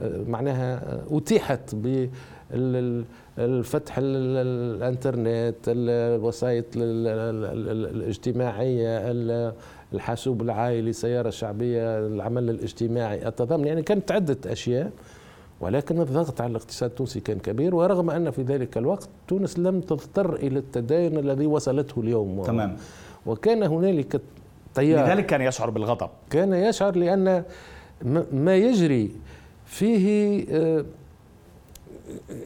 آه، 0.00 0.22
معناها 0.28 0.82
أتيحت 1.10 1.74
بالفتح 1.74 3.94
الإنترنت 3.98 5.56
الوسائط 5.68 6.64
الاجتماعية 7.86 8.98
الحاسوب 9.92 10.42
العائلي 10.42 10.90
السيارة 10.90 11.28
الشعبية 11.28 12.06
العمل 12.06 12.50
الاجتماعي 12.50 13.28
التضامن 13.28 13.66
يعني 13.66 13.82
كانت 13.82 14.12
عدة 14.12 14.38
أشياء 14.46 14.90
ولكن 15.60 16.00
الضغط 16.00 16.40
على 16.40 16.50
الاقتصاد 16.50 16.90
التونسي 16.90 17.20
كان 17.20 17.38
كبير 17.38 17.74
ورغم 17.74 18.10
أن 18.10 18.30
في 18.30 18.42
ذلك 18.42 18.78
الوقت 18.78 19.08
تونس 19.28 19.58
لم 19.58 19.80
تضطر 19.80 20.34
إلى 20.34 20.58
التدين 20.58 21.18
الذي 21.18 21.46
وصلته 21.46 22.00
اليوم. 22.00 22.42
تمام. 22.42 22.76
وكان 23.26 23.62
هنالك 23.62 24.20
تيار 24.76 25.06
لذلك 25.06 25.26
كان 25.26 25.40
يشعر 25.42 25.70
بالغضب. 25.70 26.08
كان 26.30 26.52
يشعر 26.52 26.96
لأن 26.96 27.44
ما 28.32 28.56
يجري 28.56 29.10
فيه 29.66 30.44
آه، 30.50 30.84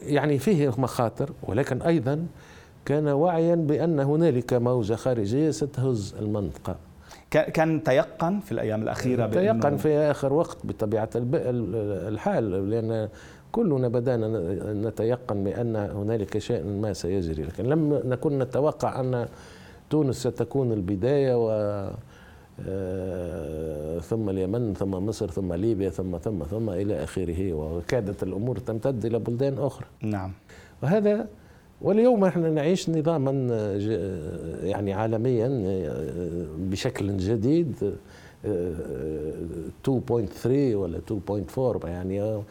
يعني 0.03 0.39
فيه 0.39 0.69
مخاطر 0.77 1.29
ولكن 1.43 1.81
أيضا 1.81 2.25
كان 2.85 3.07
واعيا 3.07 3.55
بأن 3.55 3.99
هنالك 3.99 4.53
موجه 4.53 4.93
خارجيه 4.93 5.51
ستهز 5.51 6.15
المنطقة. 6.19 6.75
كان 7.31 7.83
تيقن 7.83 8.39
في 8.39 8.51
الأيام 8.51 8.81
الأخيرة 8.81 9.27
تيقن 9.27 9.77
في 9.77 9.97
آخر 9.97 10.33
وقت 10.33 10.57
بطبيعة 10.63 11.09
الحال 11.15 12.69
لأن 12.69 13.09
كلنا 13.51 13.87
بدأنا 13.87 14.27
نتيقن 14.73 15.43
بأن 15.43 15.75
هنالك 15.75 16.37
شيء 16.37 16.63
ما 16.63 16.93
سيجري. 16.93 17.43
لكن 17.43 17.63
لم 17.63 18.01
نكن 18.05 18.39
نتوقع 18.39 18.99
أن 18.99 19.27
تونس 19.89 20.27
ستكون 20.27 20.71
البداية 20.71 21.45
و 21.45 21.49
ثم 24.01 24.29
اليمن 24.29 24.73
ثم 24.73 24.91
مصر 24.91 25.31
ثم 25.31 25.53
ليبيا 25.53 25.89
ثم 25.89 26.17
ثم 26.17 26.43
ثم 26.43 26.69
إلى 26.69 27.03
آخره. 27.03 27.53
وكادت 27.53 28.23
الأمور 28.23 28.57
تمتد 28.57 29.05
إلى 29.05 29.19
بلدان 29.19 29.57
أخرى. 29.57 29.85
نعم. 30.01 30.31
وهذا 30.83 31.27
واليوم 31.81 32.25
إحنا 32.25 32.49
نعيش 32.49 32.89
نظاما 32.89 33.31
يعني 34.63 34.93
عالميا 34.93 35.49
بشكل 36.57 37.17
جديد 37.17 37.93
2.3 38.43 40.75
ولا 40.75 40.99
2.4 41.57 41.85
يعني 41.85 42.41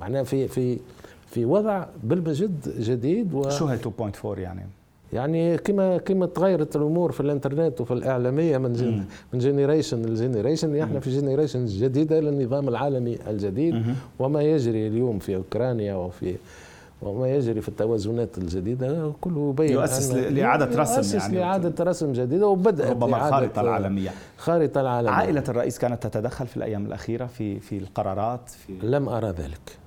معناها 0.00 0.22
في 0.22 0.48
في 0.48 0.78
في 1.26 1.44
وضع 1.44 1.86
بالمجد 2.02 2.74
جديد 2.78 3.34
و 3.34 3.50
شو 3.50 3.66
هي 3.66 3.78
2.4 3.78 4.38
يعني؟ 4.38 4.66
يعني 5.12 5.58
كما 5.58 5.98
كما 5.98 6.26
تغيرت 6.26 6.76
الأمور 6.76 7.12
في 7.12 7.20
الإنترنت 7.20 7.80
وفي 7.80 7.92
الإعلامية 7.94 8.58
من 8.58 8.72
جن 8.72 9.04
من 9.32 9.38
generation 9.38 10.02
ل 10.02 10.09
generation 10.09 10.76
إحنا 10.76 11.00
في 11.00 11.10
generation 11.10 11.66
جديدة 11.66 12.20
للنظام 12.20 12.68
العالمي 12.68 13.18
الجديد. 13.30 13.74
مم. 13.74 13.94
وما 14.18 14.42
يجري 14.42 14.86
اليوم 14.86 15.18
في 15.18 15.36
أوكرانيا 15.36 15.94
وفي 15.94 16.36
وما 17.02 17.28
يجري 17.28 17.60
في 17.60 17.68
التوازنات 17.68 18.38
الجديدة 18.38 19.12
كله 19.20 19.50
يبين 19.50 19.72
يؤسس 19.72 20.10
لإعادة 20.14 20.80
رسم 20.82 20.94
يؤسس 20.94 21.14
يعني. 21.14 21.36
لإعادة 21.36 21.84
رسم 21.84 22.12
جديدة 22.12 22.46
وبدأت 22.46 22.90
ربما 22.90 23.16
الخارطة 23.16 23.60
العالمية. 23.60 24.10
خارطة 24.36 24.80
العالمية. 24.80 25.12
عائلة 25.12 25.44
الرئيس 25.48 25.78
كانت 25.78 26.06
تتدخل 26.06 26.46
في 26.46 26.56
الأيام 26.56 26.86
الأخيرة 26.86 27.26
في 27.26 27.60
في 27.60 27.78
القرارات 27.78 28.48
في 28.48 28.72
لم 28.82 29.08
أرى 29.08 29.28
ذلك. 29.28 29.81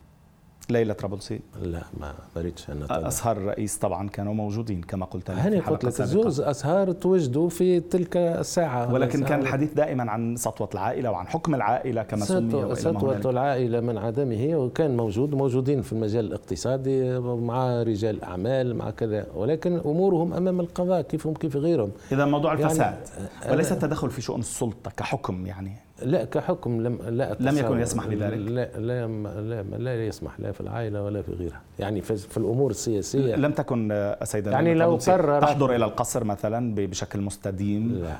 ليلى 0.71 0.93
طرابلسي 0.93 1.41
لا 1.61 1.83
ما 1.99 2.13
بريتش 2.35 2.69
أنا 2.69 2.85
طبعا. 2.85 3.07
اسهار 3.07 3.37
الرئيس 3.37 3.77
طبعا 3.77 4.09
كانوا 4.09 4.33
موجودين 4.33 4.81
كما 4.81 5.05
قلت 5.05 5.31
لك 5.31 5.37
هاني 5.37 5.59
قلت 5.59 5.85
لك 5.85 5.91
زوز 5.91 6.41
أسهار 6.41 6.91
توجدوا 6.91 7.49
في 7.49 7.79
تلك 7.79 8.17
الساعة. 8.17 8.93
ولكن 8.93 9.23
كان 9.23 9.39
الحديث 9.39 9.73
دائما 9.73 10.11
عن 10.11 10.35
سطوة 10.35 10.69
العائلة 10.73 11.11
وعن 11.11 11.27
حكم 11.27 11.55
العائلة 11.55 12.03
كما 12.03 12.25
سمي 12.25 12.75
سطوة 12.75 13.31
العائلة 13.31 13.79
من 13.79 13.97
عدمه 13.97 14.55
وكان 14.55 14.97
موجود 14.97 15.35
موجودين 15.35 15.81
في 15.81 15.93
المجال 15.93 16.25
الاقتصادي 16.25 17.19
مع 17.19 17.83
رجال 17.83 18.23
أعمال 18.23 18.75
مع 18.75 18.89
كذا. 18.89 19.27
ولكن 19.35 19.77
أمورهم 19.85 20.33
أمام 20.33 20.59
القضاء 20.59 21.01
كيفهم 21.01 21.33
كيف 21.33 21.55
غيرهم. 21.55 21.91
إذا 22.11 22.25
موضوع 22.25 22.53
الفساد 22.53 22.97
يعني 23.41 23.53
وليس 23.53 23.71
التدخل 23.71 24.09
في 24.09 24.21
شؤون 24.21 24.39
السلطة 24.39 24.91
كحكم 24.91 25.45
يعني 25.45 25.84
لا 26.01 26.25
كحكم 26.25 26.81
لم 26.81 26.99
لا 27.07 27.37
لم 27.39 27.57
يكن 27.57 27.79
يسمح 27.79 28.07
بذلك. 28.07 28.37
لا 28.37 28.79
لا 28.79 29.07
لا, 29.07 29.77
لا 29.77 30.05
يسمح 30.07 30.39
لا 30.39 30.51
في 30.51 30.61
العائلة 30.61 31.03
ولا 31.03 31.21
في 31.21 31.31
غيرها. 31.31 31.61
يعني 31.79 32.01
في, 32.01 32.15
في 32.15 32.37
الأمور 32.37 32.71
السياسية. 32.71 33.35
لم 33.35 33.51
تكن 33.51 34.13
سيدنا 34.23 34.51
يعني 34.51 34.73
لو 34.73 34.95
قرر 34.95 35.41
تحضر 35.41 35.75
إلى 35.75 35.85
القصر 35.85 36.23
مثلا 36.23 36.75
بشكل 36.75 37.21
مستديم. 37.21 37.91
لا 37.91 38.17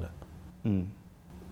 لا. 0.00 0.08
مم. 0.64 0.84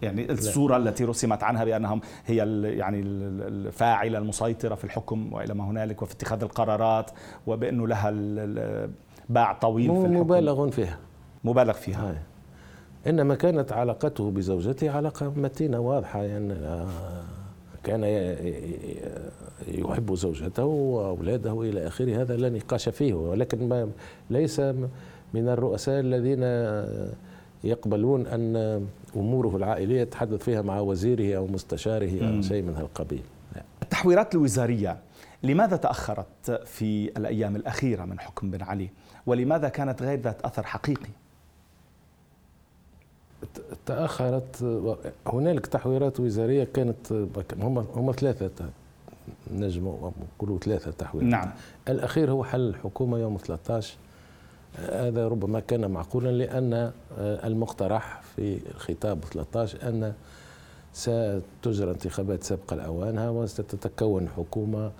يعني 0.02 0.32
الصورة 0.32 0.76
لا. 0.76 0.88
التي 0.88 1.04
رسمت 1.04 1.42
عنها 1.42 1.64
بأنهم 1.64 2.00
هي 2.26 2.36
يعني 2.76 3.00
الفاعلة 3.02 4.18
المسيطرة 4.18 4.74
في 4.74 4.84
الحكم 4.84 5.32
وإلى 5.32 5.54
ما 5.54 5.64
هنالك 5.64 6.02
وفي 6.02 6.12
اتخاذ 6.14 6.42
القرارات 6.42 7.10
وبأنه 7.46 7.88
لها 7.88 8.10
باع 9.28 9.52
طويل 9.52 9.86
في 9.86 10.06
الحكم. 10.06 10.16
مبالغ 10.16 10.70
فيها. 10.70 10.98
مبالغ 11.44 11.72
فيها. 11.72 12.08
هاي. 12.10 12.16
إنما 13.08 13.34
كانت 13.34 13.72
علاقته 13.72 14.30
بزوجته 14.30 14.90
علاقة 14.90 15.32
متينة 15.36 15.78
واضحة 15.78 16.22
يعني 16.22 16.52
آه، 16.52 16.86
كان 17.84 18.04
يحب 19.68 20.14
زوجته 20.14 20.64
وأولاده 20.64 21.62
إلى 21.62 21.86
آخره. 21.86 22.22
هذا 22.22 22.36
لا 22.36 22.48
نقاش 22.48 22.88
فيه 22.88 23.14
ولكن 23.14 23.68
ما 23.68 23.90
ليس 24.30 24.60
من 25.34 25.48
الرؤساء 25.48 26.00
الذين 26.00 26.42
يقبلون 27.64 28.26
أن 28.26 28.86
أموره 29.16 29.56
العائلية 29.56 30.00
يتحدث 30.00 30.42
فيها 30.42 30.62
مع 30.62 30.80
وزيره 30.80 31.36
أو 31.36 31.46
مستشاره 31.46 32.36
أو 32.36 32.42
شيء 32.42 32.62
من 32.62 32.74
هالقبيل. 32.76 33.22
التحويرات 33.82 34.34
الوزارية 34.34 34.96
لماذا 35.42 35.76
تأخرت 35.76 36.50
في 36.64 37.08
الأيام 37.16 37.56
الأخيرة 37.56 38.04
من 38.04 38.20
حكم 38.20 38.50
بن 38.50 38.62
علي؟ 38.62 38.90
ولماذا 39.26 39.68
كانت 39.68 40.02
غير 40.02 40.20
ذات 40.20 40.42
أثر 40.42 40.62
حقيقي؟ 40.62 41.10
تأخرت 43.86 44.62
هنالك 45.26 45.66
تحويرات 45.66 46.20
وزارية 46.20 46.64
كانت 46.64 47.12
هم 47.60 47.78
هم 47.78 48.12
ثلاثة 48.12 48.50
نجم 49.54 50.12
نقولوا 50.36 50.58
ثلاثة 50.58 50.90
تحويرات. 50.90 51.30
نعم. 51.30 51.50
الأخير 51.88 52.30
هو 52.30 52.44
حل 52.44 52.68
الحكومة 52.68 53.18
يوم 53.18 53.36
13 53.36 53.96
هذا 54.92 55.28
ربما 55.28 55.60
كان 55.60 55.90
معقولا 55.90 56.30
لأن 56.30 56.92
المقترح 57.18 58.20
في 58.36 58.60
الخطاب 58.74 59.24
13 59.24 59.88
أن 59.88 60.12
ستجرى 60.92 61.90
انتخابات 61.90 62.42
سابقة 62.42 62.76
لاوانها 62.76 63.30
وستتكون 63.30 64.28
حكومة 64.28 64.90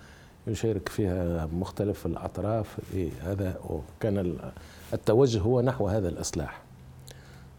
يشارك 0.47 0.88
فيها 0.88 1.47
مختلف 1.47 2.07
الأطراف. 2.07 2.78
هذا 3.23 3.55
كان 4.00 4.37
التوجه 4.93 5.38
هو 5.38 5.61
نحو 5.61 5.88
هذا 5.88 6.09
الإصلاح. 6.09 6.68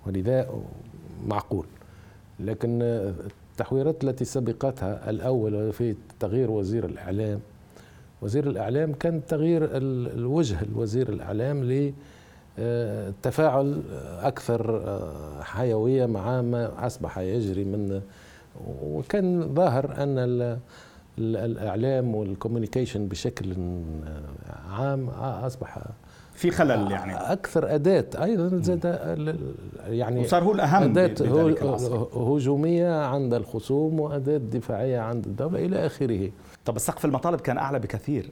ولذا 0.07 0.49
معقول. 1.27 1.65
لكن 2.39 2.79
التحويرات 2.81 4.03
التي 4.03 4.25
سبقتها 4.25 5.09
الأول 5.09 5.73
في 5.73 5.95
تغيير 6.19 6.51
وزير 6.51 6.85
الإعلام 6.85 7.39
وزير 8.21 8.47
الإعلام 8.49 8.93
كان 8.93 9.21
تغيير 9.27 9.69
الوجه 9.77 10.61
الوزير 10.61 11.09
الإعلام 11.09 11.63
للتفاعل 12.57 13.81
أكثر 14.21 14.81
حيوية 15.41 16.05
مع 16.05 16.41
ما 16.41 16.85
أصبح 16.87 17.17
يجري 17.17 17.63
من 17.63 18.01
وكان 18.83 19.53
ظاهر 19.53 20.03
أن 20.03 20.57
الإعلام 21.19 22.15
والكوميونيكيشن 22.15 23.07
بشكل 23.07 23.55
عام 24.69 25.09
أصبح 25.19 25.79
في 26.39 26.51
خلل 26.51 26.91
يعني. 26.91 27.13
أكثر 27.13 27.75
أداة. 27.75 28.05
أيضا 28.23 28.57
زاد 28.57 28.99
يعني 29.87 30.21
وصار 30.21 30.43
هو 30.43 30.51
الأهم 30.51 30.83
أداة 30.83 31.13
هجومية 32.15 33.01
عند 33.01 33.33
الخصوم 33.33 33.99
وأداة 33.99 34.37
دفاعية 34.37 34.99
عند 34.99 35.25
الدولة 35.25 35.65
إلى 35.65 35.85
آخره. 35.85 36.31
طب 36.65 36.77
سقف 36.77 37.05
المطالب 37.05 37.41
كان 37.41 37.57
أعلى 37.57 37.79
بكثير. 37.79 38.31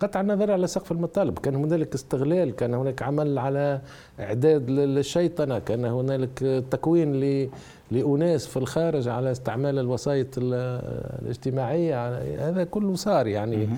قطع 0.00 0.20
النظر 0.20 0.50
على 0.50 0.66
سقف 0.66 0.92
المطالب. 0.92 1.38
كان 1.38 1.54
هنالك 1.54 1.94
استغلال 1.94 2.56
كان 2.56 2.74
هناك 2.74 3.02
عمل 3.02 3.38
على 3.38 3.80
إعداد 4.20 4.70
للشيطنة. 4.70 5.58
كان 5.58 5.84
هنالك 5.84 6.64
تكوين 6.70 7.48
لأناس 7.90 8.46
في 8.46 8.56
الخارج 8.56 9.08
على 9.08 9.30
استعمال 9.30 9.78
الوسائط 9.78 10.28
الاجتماعية. 10.38 12.08
هذا 12.48 12.64
كله 12.64 12.94
صار 12.94 13.26
يعني. 13.26 13.68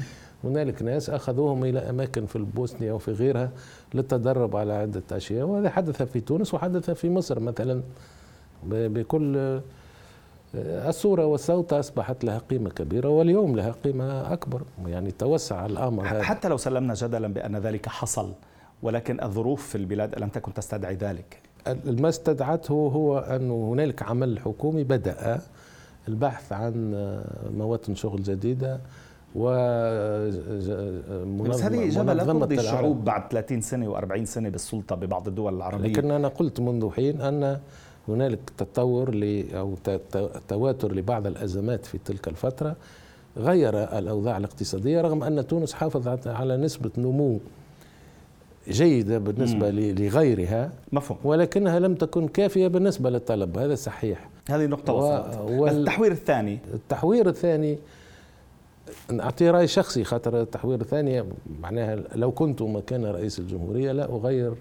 هنالك 0.45 0.83
ناس 0.83 1.11
أخذوهم 1.11 1.65
إلى 1.65 1.79
أماكن 1.79 2.27
في 2.27 2.37
البوسنية 2.37 2.93
وفي 2.93 3.13
غيرها 3.13 3.51
للتدرب 3.95 4.57
على 4.57 4.73
عدة 4.73 5.03
أشياء 5.13 5.47
وهذا 5.47 5.71
حدث 5.71 6.03
في 6.03 6.21
تونس 6.21 6.55
وحدث 6.55 6.91
في 6.91 7.11
مصر 7.11 7.41
مثلا. 7.41 7.83
بكل 8.65 9.61
الصورة 10.55 11.27
والصوت 11.27 11.73
أصبحت 11.73 12.25
لها 12.25 12.39
قيمة 12.39 12.71
كبيرة 12.71 13.09
واليوم 13.09 13.57
لها 13.57 13.75
قيمة 13.85 14.33
أكبر 14.33 14.63
يعني 14.87 15.11
توسع 15.11 15.67
الأمر 15.67 16.07
هذا. 16.07 16.23
حتى 16.23 16.49
لو 16.49 16.57
سلمنا 16.57 16.95
جدلا 16.95 17.29
بأن 17.29 17.57
ذلك 17.57 17.89
حصل 17.89 18.33
ولكن 18.83 19.21
الظروف 19.21 19.69
في 19.69 19.75
البلاد 19.75 20.19
لم 20.19 20.29
تكن 20.29 20.55
تستدعي 20.55 20.95
ذلك. 20.95 21.39
ما 21.87 22.09
استدعته 22.09 22.73
هو 22.73 23.19
أن 23.19 23.51
هنالك 23.51 24.03
عمل 24.03 24.39
حكومي 24.39 24.85
بدأ 24.85 25.41
البحث 26.09 26.53
عن 26.53 26.95
مواطن 27.57 27.95
شغل 27.95 28.23
جديدة 28.23 28.81
بس 31.49 31.63
هذه 31.63 31.89
إجابة 31.89 32.13
لا 32.15 32.25
ترضي 32.25 32.55
الشعوب 32.55 33.05
بعد 33.05 33.23
30 33.31 33.61
سنة 33.61 33.95
و40 33.95 34.25
سنة 34.25 34.49
بالسلطة 34.49 34.97
ببعض 34.97 35.29
الدول 35.29 35.55
العربية. 35.55 35.89
لكن 35.89 36.11
أنا 36.11 36.29
قلت 36.29 36.61
منذ 36.61 36.91
حين 36.91 37.21
أن 37.21 37.59
هنالك 38.09 38.41
تطور 38.59 39.11
أو 39.55 39.75
تواتر 40.49 40.95
لبعض 40.95 41.27
الأزمات 41.27 41.87
في 41.87 41.99
تلك 41.99 42.29
الفترة 42.29 42.77
غير 43.37 43.99
الأوضاع 43.99 44.37
الاقتصادية 44.37 45.01
رغم 45.01 45.23
أن 45.23 45.47
تونس 45.47 45.73
حافظت 45.73 46.27
على 46.27 46.57
نسبة 46.57 46.91
نمو 46.99 47.39
جيدة 48.69 49.19
بالنسبة 49.19 49.71
مم. 49.71 49.79
لغيرها 49.79 50.73
مفهوم. 50.93 51.19
ولكنها 51.25 51.79
لم 51.79 51.95
تكن 51.95 52.29
كافية 52.29 52.69
بالنسبة 52.69 53.11
للطلب 53.11 53.59
هذا 53.59 53.75
صحيح. 53.75 54.29
هذه 54.51 54.67
نقطة 54.67 54.93
وصلت. 54.93 55.39
و... 55.51 55.67
التحوير 55.67 56.13
الثاني. 56.13 56.59
التحوير 56.75 57.29
الثاني 57.29 57.79
أعطي 59.11 59.51
رأي 59.51 59.67
شخصي 59.67 60.05
خاطر 60.05 60.41
التحوير 60.43 60.81
الثاني 60.81 61.25
معناها 61.61 61.97
لو 62.15 62.33
كنت 62.33 62.63
مكان 62.63 63.05
رئيس 63.05 63.39
الجمهورية 63.39 63.93
لا 63.93 64.05
أغير 64.05 64.55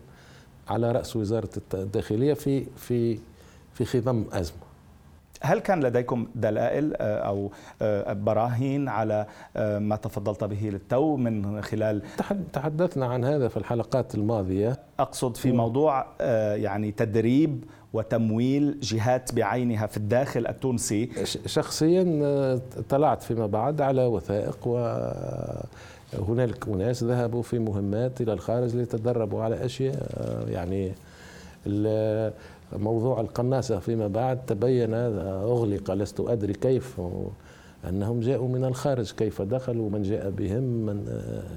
على 0.68 0.92
رأس 0.92 1.16
وزارة 1.16 1.50
الداخلية 1.74 2.34
في 2.34 2.66
في 2.78 3.20
في 3.74 3.86
خضم 3.86 4.26
أزمة. 4.32 4.71
هل 5.42 5.60
كان 5.60 5.84
لديكم 5.84 6.28
دلائل 6.36 6.94
آه، 6.96 7.18
أو 7.18 7.52
آه، 7.82 8.14
براهين 8.14 8.90
على 8.90 9.26
آه، 9.58 9.80
ما 9.80 9.96
تفضلت 9.96 10.44
به 10.44 10.70
للتو 10.70 11.16
من 11.16 11.62
خلال 11.62 12.02
تحدثنا 12.54 13.06
عن 13.06 13.26
هذا 13.26 13.48
في 13.48 13.58
الحلقات 13.58 14.16
الماضية. 14.16 14.78
أقصد 15.00 15.38
في 15.38 15.52
موضوع 15.52 16.06
يعني 16.56 16.92
تدريب 16.92 17.64
وتمويل 17.94 18.80
جهات 18.80 19.34
بعينها 19.34 19.88
في 19.88 19.98
الداخل 19.98 20.48
التونسي. 20.48 21.10
شخصيا 21.46 22.04
اطلعت 22.78 23.24
فيما 23.24 23.48
بعد 23.48 23.82
على 23.82 24.06
وثائق 24.06 24.68
و 24.68 24.78
هنالك 26.28 26.68
أناس 26.68 27.04
ذهبوا 27.04 27.42
في 27.42 27.60
مهمات 27.60 28.22
إلى 28.22 28.34
الخارج 28.34 28.76
ليتدربوا 28.76 29.44
على 29.44 29.66
أشياء 29.66 29.96
يعني 30.50 30.92
موضوع 32.74 33.22
القناصة 33.22 33.80
فيما 33.80 34.08
بعد 34.08 34.46
تبين 34.46 34.94
أغلق 34.94 35.92
لست 35.92 36.20
أدري 36.20 36.54
كيف 36.54 37.02
أنهم 37.90 38.20
جاءوا 38.20 38.48
من 38.48 38.66
الخارج 38.66 39.12
كيف 39.12 39.42
دخلوا 39.42 39.90
من 39.90 40.02
جاء 40.02 40.30
بهم 40.30 40.64
من 40.64 41.06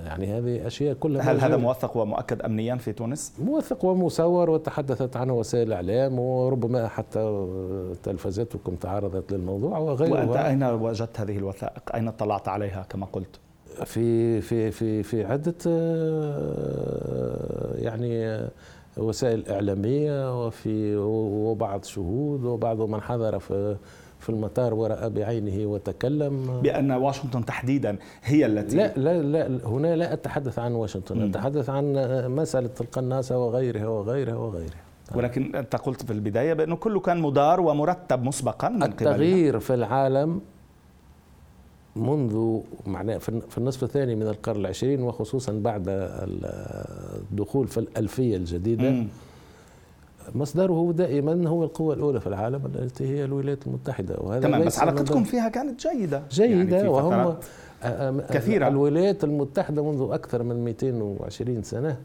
يعني 0.07 0.27
هذه 0.27 0.67
أشياء 0.67 0.95
كلها 0.95 1.33
هل 1.33 1.41
هذا 1.41 1.57
موثق 1.57 1.97
ومؤكد 1.97 2.43
أمنيا 2.43 2.77
في 2.77 2.93
تونس؟ 2.93 3.33
موثق 3.39 3.85
ومصور 3.85 4.51
وتحدثت 4.51 5.17
عنه 5.17 5.35
وسائل 5.35 5.67
الإعلام 5.67 6.19
وربما 6.19 6.89
حتى 6.89 7.47
تلفزتكم 8.03 8.75
تعرضت 8.75 9.33
للموضوع 9.33 9.79
وغيره 9.79 10.13
وأنت 10.13 10.37
أين 10.37 10.65
وجدت 10.65 11.21
هذه 11.21 11.39
الوثائق؟ 11.39 11.95
أين 11.95 12.09
اطلعت 12.09 12.49
عليها 12.49 12.87
كما 12.89 13.07
قلت؟ 13.07 13.41
في 13.85 14.41
في 14.41 14.71
في 14.71 15.03
في 15.03 15.25
عدة 15.25 15.55
يعني 17.79 18.41
وسائل 18.97 19.49
إعلامية 19.49 20.47
وفي 20.47 20.97
وبعض 20.97 21.85
شهود 21.85 22.45
وبعض 22.45 22.81
من 22.81 23.01
حضر 23.01 23.39
في 23.39 23.77
في 24.19 24.31
المطار 24.31 24.75
ورأى 24.75 25.11
بعينه 25.11 25.67
وتكلم 25.67 26.61
بأن 26.63 26.91
واشنطن 26.93 27.45
تحديدا 27.45 27.97
هي 28.23 28.47
التي 28.47 28.77
لا 28.77 28.93
لا 28.97 29.23
لا 29.23 29.67
هنا 29.67 29.97
لا 29.97 30.13
أتحدث 30.13 30.59
عن 30.59 30.73
واشنطن 30.73 31.19
م. 31.19 31.29
أتحدث 31.29 31.71
عن 31.71 31.93
مسألة 32.31 32.71
القناصة 32.81 33.39
وغيرها 33.39 33.87
وغيرها 33.87 34.35
وغيرها 34.35 34.85
ولكن 35.15 35.55
أنت 35.57 35.77
قلت 35.77 36.03
في 36.03 36.13
البداية 36.13 36.53
بأنه 36.53 36.77
كله 36.77 37.01
كان 37.01 37.21
مدار 37.21 37.61
ومرتب 37.61 38.23
مسبقا 38.23 38.69
من 38.69 38.83
التغيير. 38.83 39.59
في 39.61 39.75
العالم 39.75 40.41
منذ 41.97 42.61
معناه 42.87 43.19
في 43.19 43.59
النصف 43.59 43.85
الثاني 43.85 44.15
من 44.15 44.29
القرن 44.29 44.61
العشرين 44.61 45.03
وخصوصا 45.03 45.53
بعد 45.53 45.85
الدخول 45.89 47.69
في 47.69 47.79
الألفية 47.79 48.37
الجديدة 48.37 48.91
م. 48.91 49.09
مصدره 50.35 50.93
دائما 50.93 51.49
هو 51.49 51.65
القوة 51.65 51.95
الأولى 51.95 52.21
في 52.21 52.27
العالم 52.27 52.63
التي 52.75 53.07
هي 53.07 53.25
الولايات 53.25 53.67
المتحدة 53.67 54.17
وهذا 54.19 54.41
تمام 54.41 54.65
بس 54.65 54.79
علاقتكم 54.79 55.25
فيها 55.25 55.49
كانت 55.49 55.87
جيدة 55.87 56.23
جيدة 56.31 56.77
يعني 56.77 56.89
وهم 56.89 57.37
كثيرة 58.31 58.69
الولايات 58.69 59.25
المتحدة 59.25 59.85
منذ 59.93 60.09
أكثر 60.13 60.43
من 60.43 60.65
220 60.65 61.63
سنة 61.63 61.99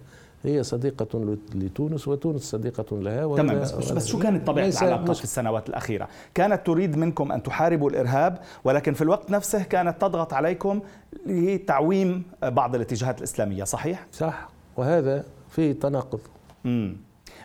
هي 0.43 0.63
صديقة 0.63 1.37
لتونس 1.55 2.07
وتونس 2.07 2.41
صديقة 2.41 2.99
لها 3.01 3.35
تمام 3.35 3.59
بس, 3.59 3.91
بس 3.91 4.07
شو 4.07 4.19
كانت 4.19 4.47
طبيعة 4.47 4.67
العلاقات 4.67 5.17
في 5.17 5.23
السنوات 5.23 5.69
الأخيرة؟ 5.69 6.07
كانت 6.33 6.65
تريد 6.65 6.97
منكم 6.97 7.31
أن 7.31 7.43
تحاربوا 7.43 7.89
الإرهاب 7.89 8.39
ولكن 8.63 8.93
في 8.93 9.01
الوقت 9.01 9.31
نفسه 9.31 9.63
كانت 9.63 10.01
تضغط 10.01 10.33
عليكم 10.33 10.81
لتعويم 11.25 12.23
بعض 12.43 12.75
الاتجاهات 12.75 13.17
الإسلامية 13.17 13.63
صحيح؟ 13.63 14.07
صح 14.11 14.49
وهذا 14.77 15.25
فيه 15.49 15.71
تناقض 15.73 16.19
امم 16.65 16.97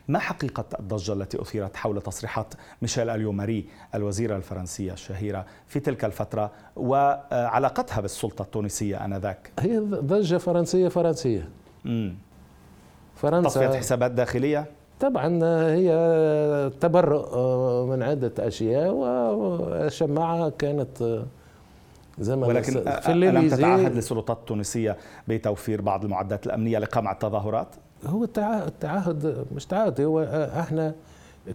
ما 0.09 0.18
حقيقة 0.18 0.64
الضجة 0.80 1.12
التي 1.12 1.42
أثيرت 1.42 1.76
حول 1.76 2.02
تصريحات 2.02 2.54
ميشيل 2.83 3.11
اليوماري 3.11 3.64
الوزيرة 3.94 4.37
الفرنسية 4.37 4.92
الشهيرة 4.92 5.46
في 5.66 5.80
تلك 5.80 6.04
الفترة 6.04 6.50
وعلاقتها 6.76 8.00
بالسلطة 8.00 8.42
التونسية 8.42 9.04
آنذاك؟ 9.04 9.50
هي 9.59 9.78
ضجة 9.78 10.37
فرنسية 10.37 10.88
فرنسية 10.88 11.48
امم 11.87 12.14
فرنسا. 13.16 13.48
تصفية 13.48 13.79
حسابات 13.79 14.11
داخلية؟ 14.11 14.66
طبعا 15.00 15.38
هي 15.74 15.90
تبرؤ 16.81 17.37
من 17.87 18.03
عدة 18.03 18.33
أشياء 18.38 18.92
والشماعة 18.92 20.48
كانت 20.59 21.22
زي 22.18 22.37
ما 22.37 22.46
ولكن 22.46 22.72
في 23.00 23.12
ألم 23.12 23.48
تتعهد 23.48 23.94
للسلطات 23.94 24.37
التونسية 24.38 24.96
بتوفير 25.29 25.81
بعض 25.81 26.05
المعدات 26.05 26.46
الأمنية 26.46 26.79
لقمع 26.79 27.12
التظاهرات؟ 27.12 27.68
هو 28.07 28.24
التعهد 28.24 29.46
مش 29.57 29.66
تعهد 29.66 30.00
هو 30.00 30.22
إحنا 30.59 30.94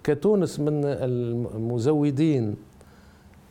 كتونس 0.04 0.60
من 0.60 0.82
المزودين 0.86 2.56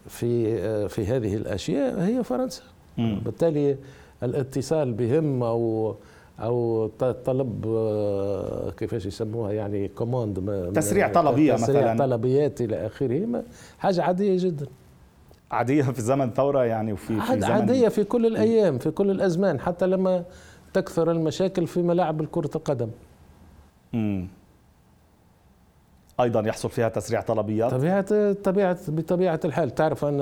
في 0.08 0.88
في 0.88 1.06
هذه 1.06 1.34
الأشياء 1.34 2.00
هي 2.00 2.24
فرنسا. 2.24 2.62
بالتالي 2.98 3.76
الاتصال 4.22 4.92
بهم 4.92 5.42
أو 5.42 5.94
أو 6.40 6.86
طلب 7.24 7.64
آه، 7.66 8.70
كيفاش 8.70 9.06
يسموها 9.06 9.52
يعني 9.52 9.88
كوموند 9.88 10.70
تسريع 10.74 11.12
طلبية 11.12 11.54
تسريع 11.54 11.94
مثلا. 11.94 12.06
طلبيات 12.06 12.60
إلى 12.60 12.86
اخره 12.86 13.44
حاجة 13.78 14.02
عادية 14.02 14.36
جدا. 14.44 14.66
عادية 15.50 15.82
في 15.82 16.02
زمن 16.02 16.30
ثورة 16.30 16.64
يعني 16.64 16.92
وفي 16.92 17.20
في 17.20 17.32
زمن 17.40 17.44
عادية 17.44 17.88
في 17.88 18.04
كل 18.04 18.26
الأيام 18.26 18.78
في 18.78 18.90
كل 18.90 19.10
الأزمان 19.10 19.60
حتى 19.60 19.86
لما 19.86 20.24
تكثر 20.74 21.10
المشاكل 21.10 21.66
في 21.66 21.82
ملاعب 21.82 22.24
كره 22.26 22.50
القدم. 22.54 22.90
امم 23.94 24.28
أيضا 26.20 26.40
يحصل 26.48 26.70
فيها 26.70 26.88
تسريع 26.88 27.20
طلبيات؟ 27.20 27.70
طبيعة 27.70 28.32
طبيعة 28.32 28.78
بطبيعة 28.88 29.40
الحال. 29.44 29.74
تعرف 29.74 30.04
أن 30.04 30.20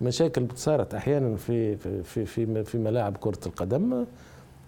المشاكل 0.00 0.46
صارت 0.54 0.94
أحيانا 0.94 1.36
في 1.36 1.76
في 1.76 2.24
في 2.24 2.64
في 2.64 2.78
ملاعب 2.78 3.16
كرة 3.16 3.40
القدم. 3.46 4.04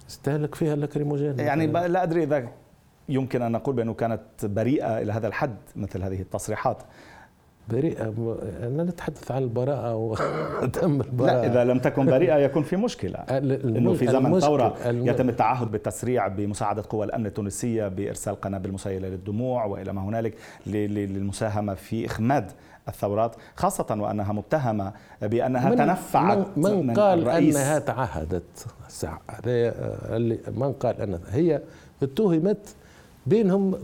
استهلك 0.09 0.55
فيها 0.55 0.75
اللكريموجين 0.75 1.39
يعني 1.39 1.67
لا 1.67 2.03
أدري 2.03 2.23
إذا 2.23 2.49
يمكن 3.09 3.43
أن 3.43 3.53
نقول 3.53 3.75
بأنه 3.75 3.95
كانت 3.95 4.21
بريئة 4.43 4.99
إلى 4.99 5.13
هذا 5.13 5.27
الحد 5.27 5.57
مثل 5.77 6.03
هذه 6.03 6.21
التصريحات. 6.21 6.83
بريئة. 7.69 8.15
أنا 8.63 8.85
نتحدث 8.85 9.31
عن 9.31 9.43
البراءة 9.43 9.95
وتم 9.97 11.01
البراءة 11.01 11.33
لا 11.33 11.47
إذا 11.47 11.65
لم 11.65 11.79
تكن 11.79 12.07
بريئة 12.07 12.37
يكون 12.37 12.63
في 12.63 12.77
مشكلة. 12.77 13.19
أنه 13.19 13.95
في 13.95 14.07
زمن 14.07 14.41
ثورة 14.41 14.77
يتم 14.87 15.29
التعهد 15.29 15.71
بالتسريع 15.71 16.29
بمساعدة 16.29 16.83
قوى 16.89 17.07
الأمن 17.07 17.27
التونسية 17.27 17.89
بإرسال 17.89 18.41
قنابل 18.41 18.73
مسيلة 18.73 19.09
للدموع 19.09 19.65
وإلى 19.65 19.93
ما 19.93 20.03
هنالك 20.03 20.35
للمساهمة 20.67 21.75
في 21.75 22.07
إخماد 22.07 22.51
الثورات 22.89 23.37
خاصة 23.57 23.87
وأنها 24.01 24.33
متهمة 24.33 24.93
بأنها 25.23 25.71
من 25.71 25.77
تنفعت 25.77 26.47
من, 26.57 26.87
من 26.87 26.95
قال 26.95 27.19
الرئيس. 27.23 27.57
أنها 27.57 27.79
تعهدت. 27.79 28.67
من 30.57 30.73
قال 30.73 31.01
أنها 31.01 31.21
هي 31.31 31.61
اتهمت 32.03 32.75
بينهم 33.27 33.75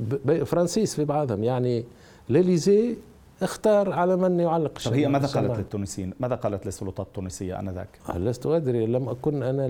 فرانسيس 0.45 0.95
في 0.95 1.05
بعضهم. 1.05 1.45
يعني 1.45 1.85
ليليزي 2.29 2.97
اختار 3.43 3.93
على 3.93 4.17
من 4.17 4.41
يعلق 4.41 4.79
طب 4.85 4.93
هي 4.93 5.09
ماذا 5.09 5.27
قالت 5.27 5.59
للتونسيين؟ 5.59 6.15
ماذا 6.21 6.35
قالت 6.35 6.67
للسلطات 6.67 7.07
التونسية 7.07 7.61
آنذاك؟ 7.61 7.89
لست 8.17 8.47
أدري 8.47 8.87
لم 8.87 9.09
أكن 9.09 9.43
أنا 9.43 9.67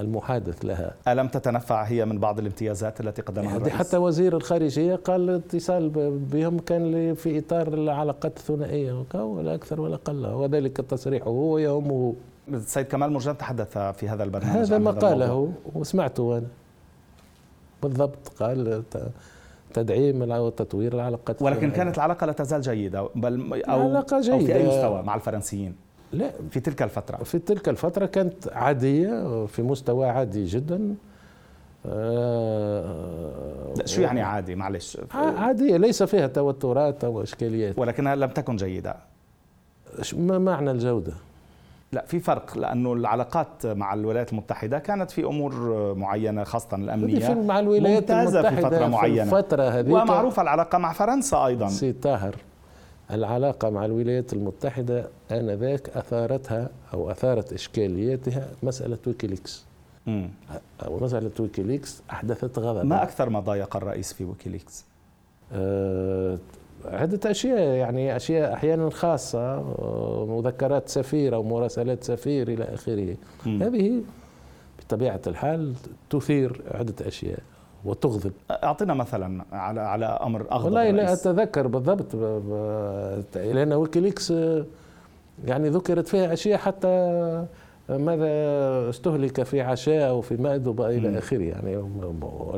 المحادث 0.00 0.64
لها 0.64 0.94
ألم 1.08 1.28
تتنفع 1.28 1.82
هي 1.82 2.04
من 2.04 2.18
بعض 2.18 2.38
الامتيازات 2.38 3.00
التي 3.00 3.22
قدمها 3.22 3.56
الرئيس؟ 3.56 3.74
حتى 3.74 3.96
وزير 3.96 4.36
الخارجية 4.36 4.96
قال 4.96 5.30
الاتصال 5.30 5.90
بهم 6.32 6.58
كان 6.58 7.14
في 7.14 7.38
إطار 7.38 7.68
العلاقات 7.68 8.36
الثنائية 8.36 9.04
ولا 9.14 9.54
أكثر 9.54 9.80
ولا 9.80 9.94
أقل 9.94 10.26
وذلك 10.26 10.76
تصريحه 10.76 11.26
هو 11.26 11.58
يهمه 11.58 12.14
السيد 12.48 12.86
كمال 12.86 13.12
مرجان 13.12 13.38
تحدث 13.38 13.78
في 13.78 14.08
هذا 14.08 14.24
البرنامج 14.24 14.58
هذا 14.58 14.78
ما 14.78 14.90
قاله 14.90 15.52
وسمعته 15.74 16.38
أنا 16.38 16.46
بالضبط 17.82 18.28
قال 18.28 18.82
تدعيم 19.74 20.30
وتطوير 20.30 20.92
العلاقات. 20.92 21.42
ولكن 21.42 21.70
كانت 21.70 21.96
العلاقة 21.96 22.26
لا 22.26 22.32
تزال 22.32 22.60
جيدة 22.60 23.08
بل 23.14 23.62
أو 23.64 23.80
علاقة 23.80 24.20
جيدة. 24.20 24.34
أو 24.34 24.40
في 24.40 24.54
أي 24.54 24.66
مستوى 24.66 25.02
مع 25.02 25.14
الفرنسيين؟ 25.14 25.74
لا. 26.12 26.30
في 26.50 26.60
تلك 26.60 26.82
الفترة. 26.82 27.16
في 27.16 27.38
تلك 27.38 27.68
الفترة 27.68 28.06
كانت 28.06 28.48
عادية 28.52 29.46
في 29.46 29.62
مستوى 29.62 30.06
عادي 30.08 30.44
جدا. 30.44 30.94
آه 31.86 33.74
لا 33.76 33.86
شو 33.86 34.00
يعني 34.00 34.20
عادي؟ 34.20 34.54
معلش. 34.54 34.98
عادية 35.14 35.76
ليس 35.76 36.02
فيها 36.02 36.26
توترات 36.26 37.04
أو 37.04 37.22
إشكاليات. 37.22 37.78
ولكنها 37.78 38.16
لم 38.16 38.30
تكن 38.30 38.56
جيدة. 38.56 38.96
ما 40.16 40.38
معنى 40.38 40.70
الجودة؟ 40.70 41.12
لا 41.92 42.04
في 42.06 42.20
فرق 42.20 42.58
لأنه 42.58 42.92
العلاقات 42.92 43.66
مع 43.66 43.94
الولايات 43.94 44.32
المتحدة 44.32 44.78
كانت 44.78 45.10
في 45.10 45.24
أمور 45.24 45.54
معينة 45.94 46.44
خاصة 46.44 46.76
الأمنية. 46.76 47.18
في 47.18 47.34
مع 47.34 47.58
الولايات 47.58 48.10
المتحده 48.10 48.50
في 48.50 48.62
فترة 48.62 48.86
معينة. 48.86 49.24
في 49.24 49.36
الفترة 49.36 49.62
هذه 49.62 49.92
ومعروفه 49.92 50.42
العلاقة 50.42 50.78
مع 50.78 50.92
فرنسا 50.92 51.46
أيضا. 51.46 51.68
سي 51.68 51.92
طاهر 51.92 52.36
العلاقة 53.10 53.70
مع 53.70 53.84
الولايات 53.84 54.32
المتحدة 54.32 55.08
آنذاك 55.30 55.88
أثارتها 55.88 56.68
أو 56.94 57.10
أثارت 57.10 57.52
إشكالياتها 57.52 58.48
مسألة 58.62 58.98
ويكيليكس. 59.06 59.64
أو 60.86 60.98
مسألة 61.00 61.30
ويكيليكس 61.40 62.02
أحدثت 62.10 62.58
غضبا. 62.58 62.82
ما 62.82 63.02
أكثر 63.02 63.30
ما 63.30 63.40
ضايق 63.40 63.76
الرئيس 63.76 64.12
في 64.12 64.24
ويكيليكس؟ 64.24 64.84
أه 65.52 66.38
عدة 66.84 67.30
أشياء 67.30 67.58
يعني 67.58 68.16
أشياء 68.16 68.52
أحيانا 68.52 68.90
خاصة 68.90 69.62
مذكرات 70.24 70.88
سفير 70.88 71.34
أو 71.34 71.42
مراسلات 71.42 72.04
سفير 72.04 72.48
إلى 72.48 72.64
آخره. 72.64 73.16
هذه 73.46 74.00
بطبيعة 74.78 75.20
الحال 75.26 75.74
تثير 76.10 76.62
عدة 76.74 76.94
أشياء 77.06 77.38
وتغضب. 77.84 78.32
أعطينا 78.50 78.94
مثلا 78.94 79.44
على 79.52 79.80
على 79.80 80.06
أمر 80.06 80.46
أغضب 80.52 80.64
والله 80.64 80.90
لا 80.90 81.12
أتذكر 81.12 81.66
بالضبط 81.66 82.14
لأن 83.36 83.72
ويكيليكس 83.72 84.34
يعني 85.46 85.68
ذكرت 85.68 86.08
فيها 86.08 86.32
أشياء 86.32 86.58
حتى 86.58 86.86
ماذا 87.88 88.30
استهلك 88.90 89.42
في 89.42 89.60
عشاء 89.60 90.14
وفي 90.14 90.36
مأدبة 90.36 90.88
إلى 90.88 91.18
آخره. 91.18 91.42
يعني 91.42 91.76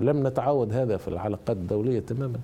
لم 0.01 0.27
نتعود 0.27 0.73
هذا 0.73 0.97
في 0.97 1.09
العلاقات 1.09 1.57
الدولية 1.57 2.01
تماما. 2.01 2.39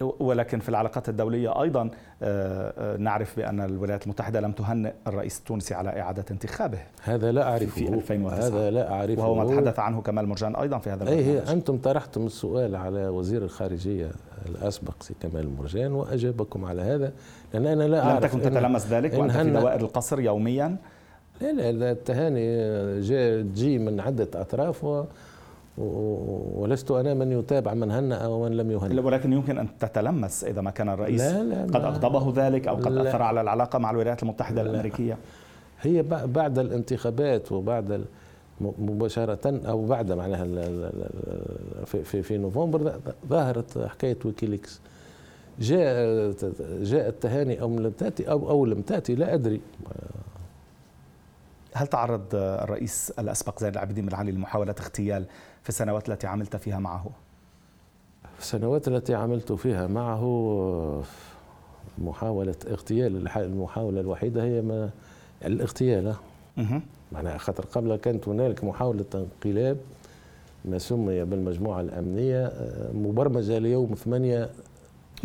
ولكن 0.00 0.60
في 0.60 0.68
العلاقات 0.68 1.08
الدولية 1.08 1.62
أيضا 1.62 1.90
آه، 2.22 2.72
آه، 2.78 2.96
نعرف 2.96 3.36
بأن 3.36 3.60
الولايات 3.60 4.04
المتحدة 4.04 4.40
لم 4.40 4.52
تهنئ 4.52 4.92
الرئيس 5.06 5.38
التونسي 5.38 5.74
على 5.74 6.00
إعادة 6.00 6.24
انتخابه 6.30 6.78
هذا 7.02 7.32
لا 7.32 7.42
أعرفه. 7.42 7.66
في 7.66 7.88
2009 7.88 8.46
هذا 8.46 8.70
لا 8.70 8.92
أعرفه. 8.92 9.22
وهو 9.22 9.34
ما 9.34 9.54
تحدث 9.54 9.78
عنه 9.78 10.00
كمال 10.00 10.28
مرجان 10.28 10.56
أيضا 10.56 10.78
في 10.78 10.90
هذا 10.90 11.08
أي 11.08 11.24
هي 11.24 11.38
أنتم 11.52 11.76
طرحتم 11.76 12.26
السؤال 12.26 12.76
على 12.76 13.08
وزير 13.08 13.42
الخارجية 13.42 14.10
الأسبق 14.46 15.02
سي 15.02 15.14
كمال 15.20 15.56
مرجان 15.58 15.92
وأجابكم 15.92 16.64
على 16.64 16.82
هذا 16.82 17.12
لأن 17.54 17.66
أنا 17.66 17.84
لا 17.84 18.04
أعرف 18.04 18.24
لم 18.24 18.40
تكن 18.40 18.42
تتلمس 18.42 18.86
ذلك 18.86 19.14
وأنت 19.14 19.32
في 19.32 19.50
دوائر 19.50 19.80
القصر 19.80 20.20
يوميا. 20.20 20.76
لا 21.40 21.72
لا 21.72 21.90
التهاني 21.90 23.00
جاء 23.00 23.42
تجي 23.42 23.78
من 23.78 24.00
عدة 24.00 24.28
أطراف 24.34 24.84
و 24.84 25.04
ولست 25.78 26.90
أنا 26.90 27.14
من 27.14 27.32
يتابع 27.32 27.74
من 27.74 27.90
هنأ 27.90 28.26
ومن 28.26 28.56
لم 28.56 28.70
يهنأ 28.70 29.00
ولكن 29.00 29.32
يمكن 29.32 29.58
أن 29.58 29.68
تتلمس 29.78 30.44
إذا 30.44 30.60
ما 30.60 30.70
كان 30.70 30.88
الرئيس 30.88 31.20
لا 31.20 31.42
لا 31.42 31.62
قد 31.62 31.84
أغضبه 31.84 32.46
ذلك 32.46 32.68
أو 32.68 32.76
قد 32.76 32.92
لا. 32.92 33.08
أثر 33.08 33.22
على 33.22 33.40
العلاقة 33.40 33.78
مع 33.78 33.90
الولايات 33.90 34.22
المتحدة 34.22 34.62
لا. 34.62 34.70
الأمريكية. 34.70 35.18
هي 35.80 36.02
بعد 36.24 36.58
الانتخابات 36.58 37.52
وبعد 37.52 38.04
مباشرة 38.60 39.60
أو 39.68 39.86
بعد 39.86 40.12
معناها 40.12 40.44
في, 41.84 42.04
في, 42.04 42.22
في 42.22 42.38
نوفمبر 42.38 42.92
ظهرت 43.28 43.78
حكاية 43.78 44.16
ويكيليكس. 44.24 44.80
جاء 45.60 45.94
جاء 46.82 47.08
التهاني 47.08 47.60
أو 47.60 47.68
لم 47.68 47.90
تأتي 47.90 48.30
أو 48.30 48.50
أو 48.50 48.64
لم 48.66 48.80
تأتي 48.80 49.14
لا 49.14 49.34
أدري. 49.34 49.60
هل 51.78 51.86
تعرض 51.86 52.22
الرئيس 52.34 53.12
الأسبق 53.18 53.60
زين 53.60 53.72
العابدين 53.72 54.06
بن 54.06 54.14
علي 54.14 54.32
لمحاولة 54.32 54.74
اغتيال 54.80 55.24
في 55.62 55.68
السنوات 55.68 56.08
التي 56.08 56.26
عملت 56.26 56.56
فيها 56.56 56.78
معه؟ 56.78 57.10
في 58.36 58.40
السنوات 58.40 58.88
التي 58.88 59.14
عملت 59.14 59.52
فيها 59.52 59.86
معه 59.86 61.02
محاولة 61.98 62.54
اغتيال 62.70 63.28
المحاولة 63.36 64.00
الوحيدة 64.00 64.42
هي 64.42 64.60
ما 64.62 64.90
الاغتيال. 65.44 66.14
معناها 67.12 67.38
خاطر 67.38 67.64
قبل 67.66 67.96
كانت 67.96 68.28
هنالك 68.28 68.64
محاولة 68.64 69.04
انقلاب 69.14 69.76
ما 70.64 70.78
سمي 70.78 71.24
بالمجموعة 71.24 71.80
الأمنية 71.80 72.46
آه، 72.46 72.92
مبرمجة 72.92 73.58
ليوم 73.58 73.94
8 73.94 74.50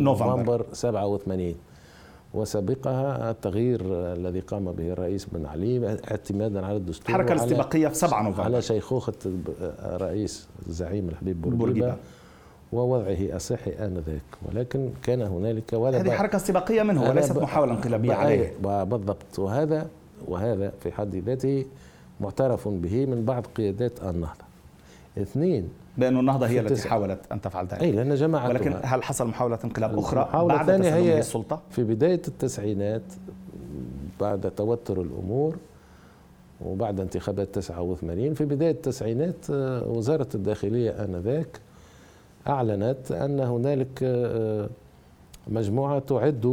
نوفمبر. 0.00 0.66
87 0.72 1.54
وسابقها 2.34 3.30
التغيير 3.30 3.80
الذي 4.12 4.40
قام 4.40 4.72
به 4.72 4.92
الرئيس 4.92 5.26
بن 5.32 5.46
علي 5.46 5.98
اعتمادا 6.10 6.66
على 6.66 6.76
الدستور 6.76 7.08
الحركة 7.08 7.32
الاستباقية 7.32 7.88
في 7.88 7.94
7 7.94 8.22
نوفمبر. 8.22 8.44
على 8.44 8.62
شيخوخة 8.62 9.12
الرئيس 9.60 10.48
الزعيم 10.66 11.08
الحبيب 11.08 11.42
بورقيبة 11.42 11.96
ووضعه 12.72 13.36
الصحي 13.36 13.70
آنذاك. 13.70 14.22
ولكن 14.42 14.90
كان 15.02 15.22
هنالك 15.22 15.72
ولا 15.72 16.00
هذه 16.00 16.10
حركة 16.10 16.36
استباقية 16.36 16.82
منه 16.82 17.10
وليست 17.10 17.38
محاولة 17.38 17.72
انقلابية 17.72 18.14
عليه. 18.14 18.52
بالضبط. 18.62 19.38
وهذا 19.38 19.88
وهذا 20.28 20.72
في 20.80 20.92
حد 20.92 21.16
ذاته 21.16 21.64
معترف 22.20 22.68
به 22.68 23.06
من 23.06 23.24
بعض 23.24 23.46
قيادات 23.46 23.92
النهضة. 24.02 24.44
اثنين 25.18 25.68
بأن 25.98 26.18
النهضة 26.18 26.46
هي 26.46 26.60
التي 26.60 26.88
حاولت 26.88 27.20
أن 27.32 27.40
تفعل 27.40 27.66
ذلك 27.66 27.82
أي 27.82 27.92
لأن 27.92 28.14
جماعة 28.14 28.48
ولكن 28.48 28.76
هل 28.82 29.02
حصل 29.02 29.26
محاولة 29.26 29.58
انقلاب 29.64 29.98
أخرى 29.98 30.28
بعد 30.32 30.66
تسلم 30.66 30.82
هي 30.82 31.18
السلطة؟ 31.18 31.60
في 31.70 31.84
بداية 31.84 32.22
التسعينات 32.28 33.02
بعد 34.20 34.50
توتر 34.50 35.00
الأمور 35.00 35.56
وبعد 36.60 37.00
انتخابات 37.00 37.54
89 37.54 38.34
في 38.34 38.44
بداية 38.44 38.70
التسعينات 38.70 39.50
آه، 39.50 39.88
وزارة 39.88 40.28
الداخلية 40.34 40.90
آنذاك 40.90 41.60
أعلنت 42.46 43.12
أن 43.12 43.40
هنالك 43.40 43.98
آه، 44.02 44.68
مجموعة 45.48 45.98
تعد 45.98 46.46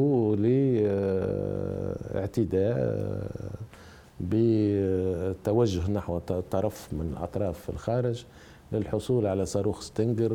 لاعتداء 2.13 2.75
آه، 2.77 3.21
بتوجه 4.21 5.91
نحو 5.91 6.19
طرف 6.51 6.87
من 6.91 7.15
أطراف 7.21 7.69
الخارج 7.69 8.25
للحصول 8.71 9.25
على 9.25 9.45
صاروخ 9.45 9.81
ستينجر 9.81 10.33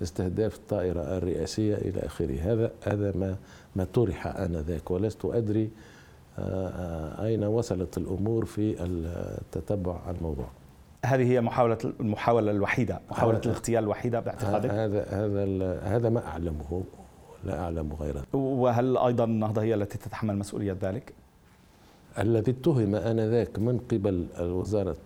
لاستهداف 0.00 0.56
الطائرة 0.56 1.00
الرئاسية 1.00 1.74
إلى 1.74 2.00
آخره 2.00 2.38
هذا 2.40 2.70
هذا 2.82 3.12
ما 3.16 3.36
ما 3.76 3.84
طرح 3.84 4.26
آنذاك 4.26 4.90
ولست 4.90 5.24
أدري 5.24 5.70
آه، 6.38 6.68
آه، 6.68 7.24
أين 7.24 7.44
وصلت 7.44 7.98
الأمور 7.98 8.44
في 8.44 8.74
تتبع 9.52 10.10
الموضوع 10.10 10.46
هذه 11.04 11.32
هي 11.32 11.40
محاولة 11.40 11.78
المحاولة 11.84 12.50
الوحيدة 12.50 13.00
محاولة 13.10 13.40
الاغتيال 13.46 13.84
الوحيدة 13.84 14.20
باعتقادك؟ 14.20 14.70
هذا 14.70 15.06
هذا 15.10 15.80
هذا 15.82 16.08
ما 16.08 16.26
أعلمه 16.26 16.82
لا 17.44 17.60
أعلم 17.60 17.92
غيره 18.00 18.22
وهل 18.32 18.96
أيضا 18.96 19.24
النهضة 19.24 19.62
هي 19.62 19.74
التي 19.74 19.98
تتحمل 19.98 20.36
مسؤولية 20.36 20.76
ذلك؟ 20.82 21.12
الذي 22.18 22.50
اتهم 22.50 22.94
آنذاك 22.94 23.58
من 23.58 23.78
قبل 23.78 24.26
وزارة 24.40 24.96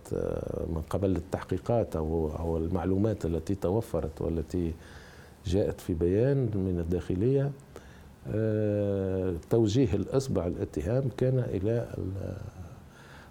من 0.67 0.81
قبل 0.89 1.15
التحقيقات 1.15 1.95
أو 1.95 2.31
أو 2.39 2.57
المعلومات 2.57 3.25
التي 3.25 3.55
توفرت 3.55 4.21
والتي 4.21 4.73
جاءت 5.45 5.81
في 5.81 5.93
بيان 5.93 6.37
من 6.37 6.79
الداخلية 6.79 7.51
آه، 8.33 9.33
توجيه 9.49 9.93
الإصبع 9.93 10.47
الاتهام 10.47 11.03
كان 11.17 11.39
إلى 11.39 11.87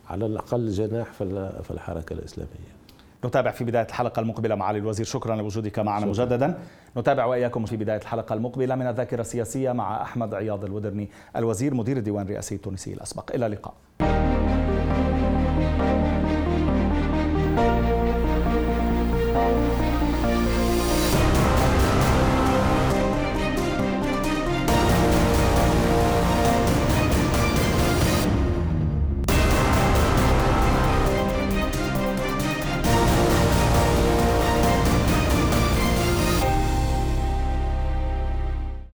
على 0.09 0.27
الأقل 0.27 0.69
جناح 0.69 1.13
في 1.13 1.71
الحركة 1.71 2.13
الإسلامية. 2.13 2.76
نتابع 3.25 3.51
في 3.51 3.65
بداية 3.65 3.87
الحلقة 3.87 4.21
المقبلة 4.21 4.55
معالي 4.55 4.79
الوزير. 4.79 5.07
شكرا 5.07 5.37
لوجودك 5.37 5.79
معنا 5.79 6.13
شكرا. 6.13 6.25
مجددا. 6.25 6.59
نتابع 6.97 7.25
وإياكم 7.25 7.65
في 7.65 7.77
بداية 7.77 8.01
الحلقة 8.01 8.33
المقبلة 8.33 8.75
من 8.75 8.87
الذاكرة 8.87 9.21
السياسية 9.21 9.73
مع 9.73 10.03
أحمد 10.03 10.35
عياض 10.35 10.65
الودرني 10.65 11.09
الوزير 11.37 11.75
مدير 11.75 11.97
الديوان 11.97 12.25
الرئاسي 12.25 12.55
التونسي 12.55 12.93
الأسبق. 12.93 13.35
إلى 13.35 13.47
اللقاء. 13.47 13.75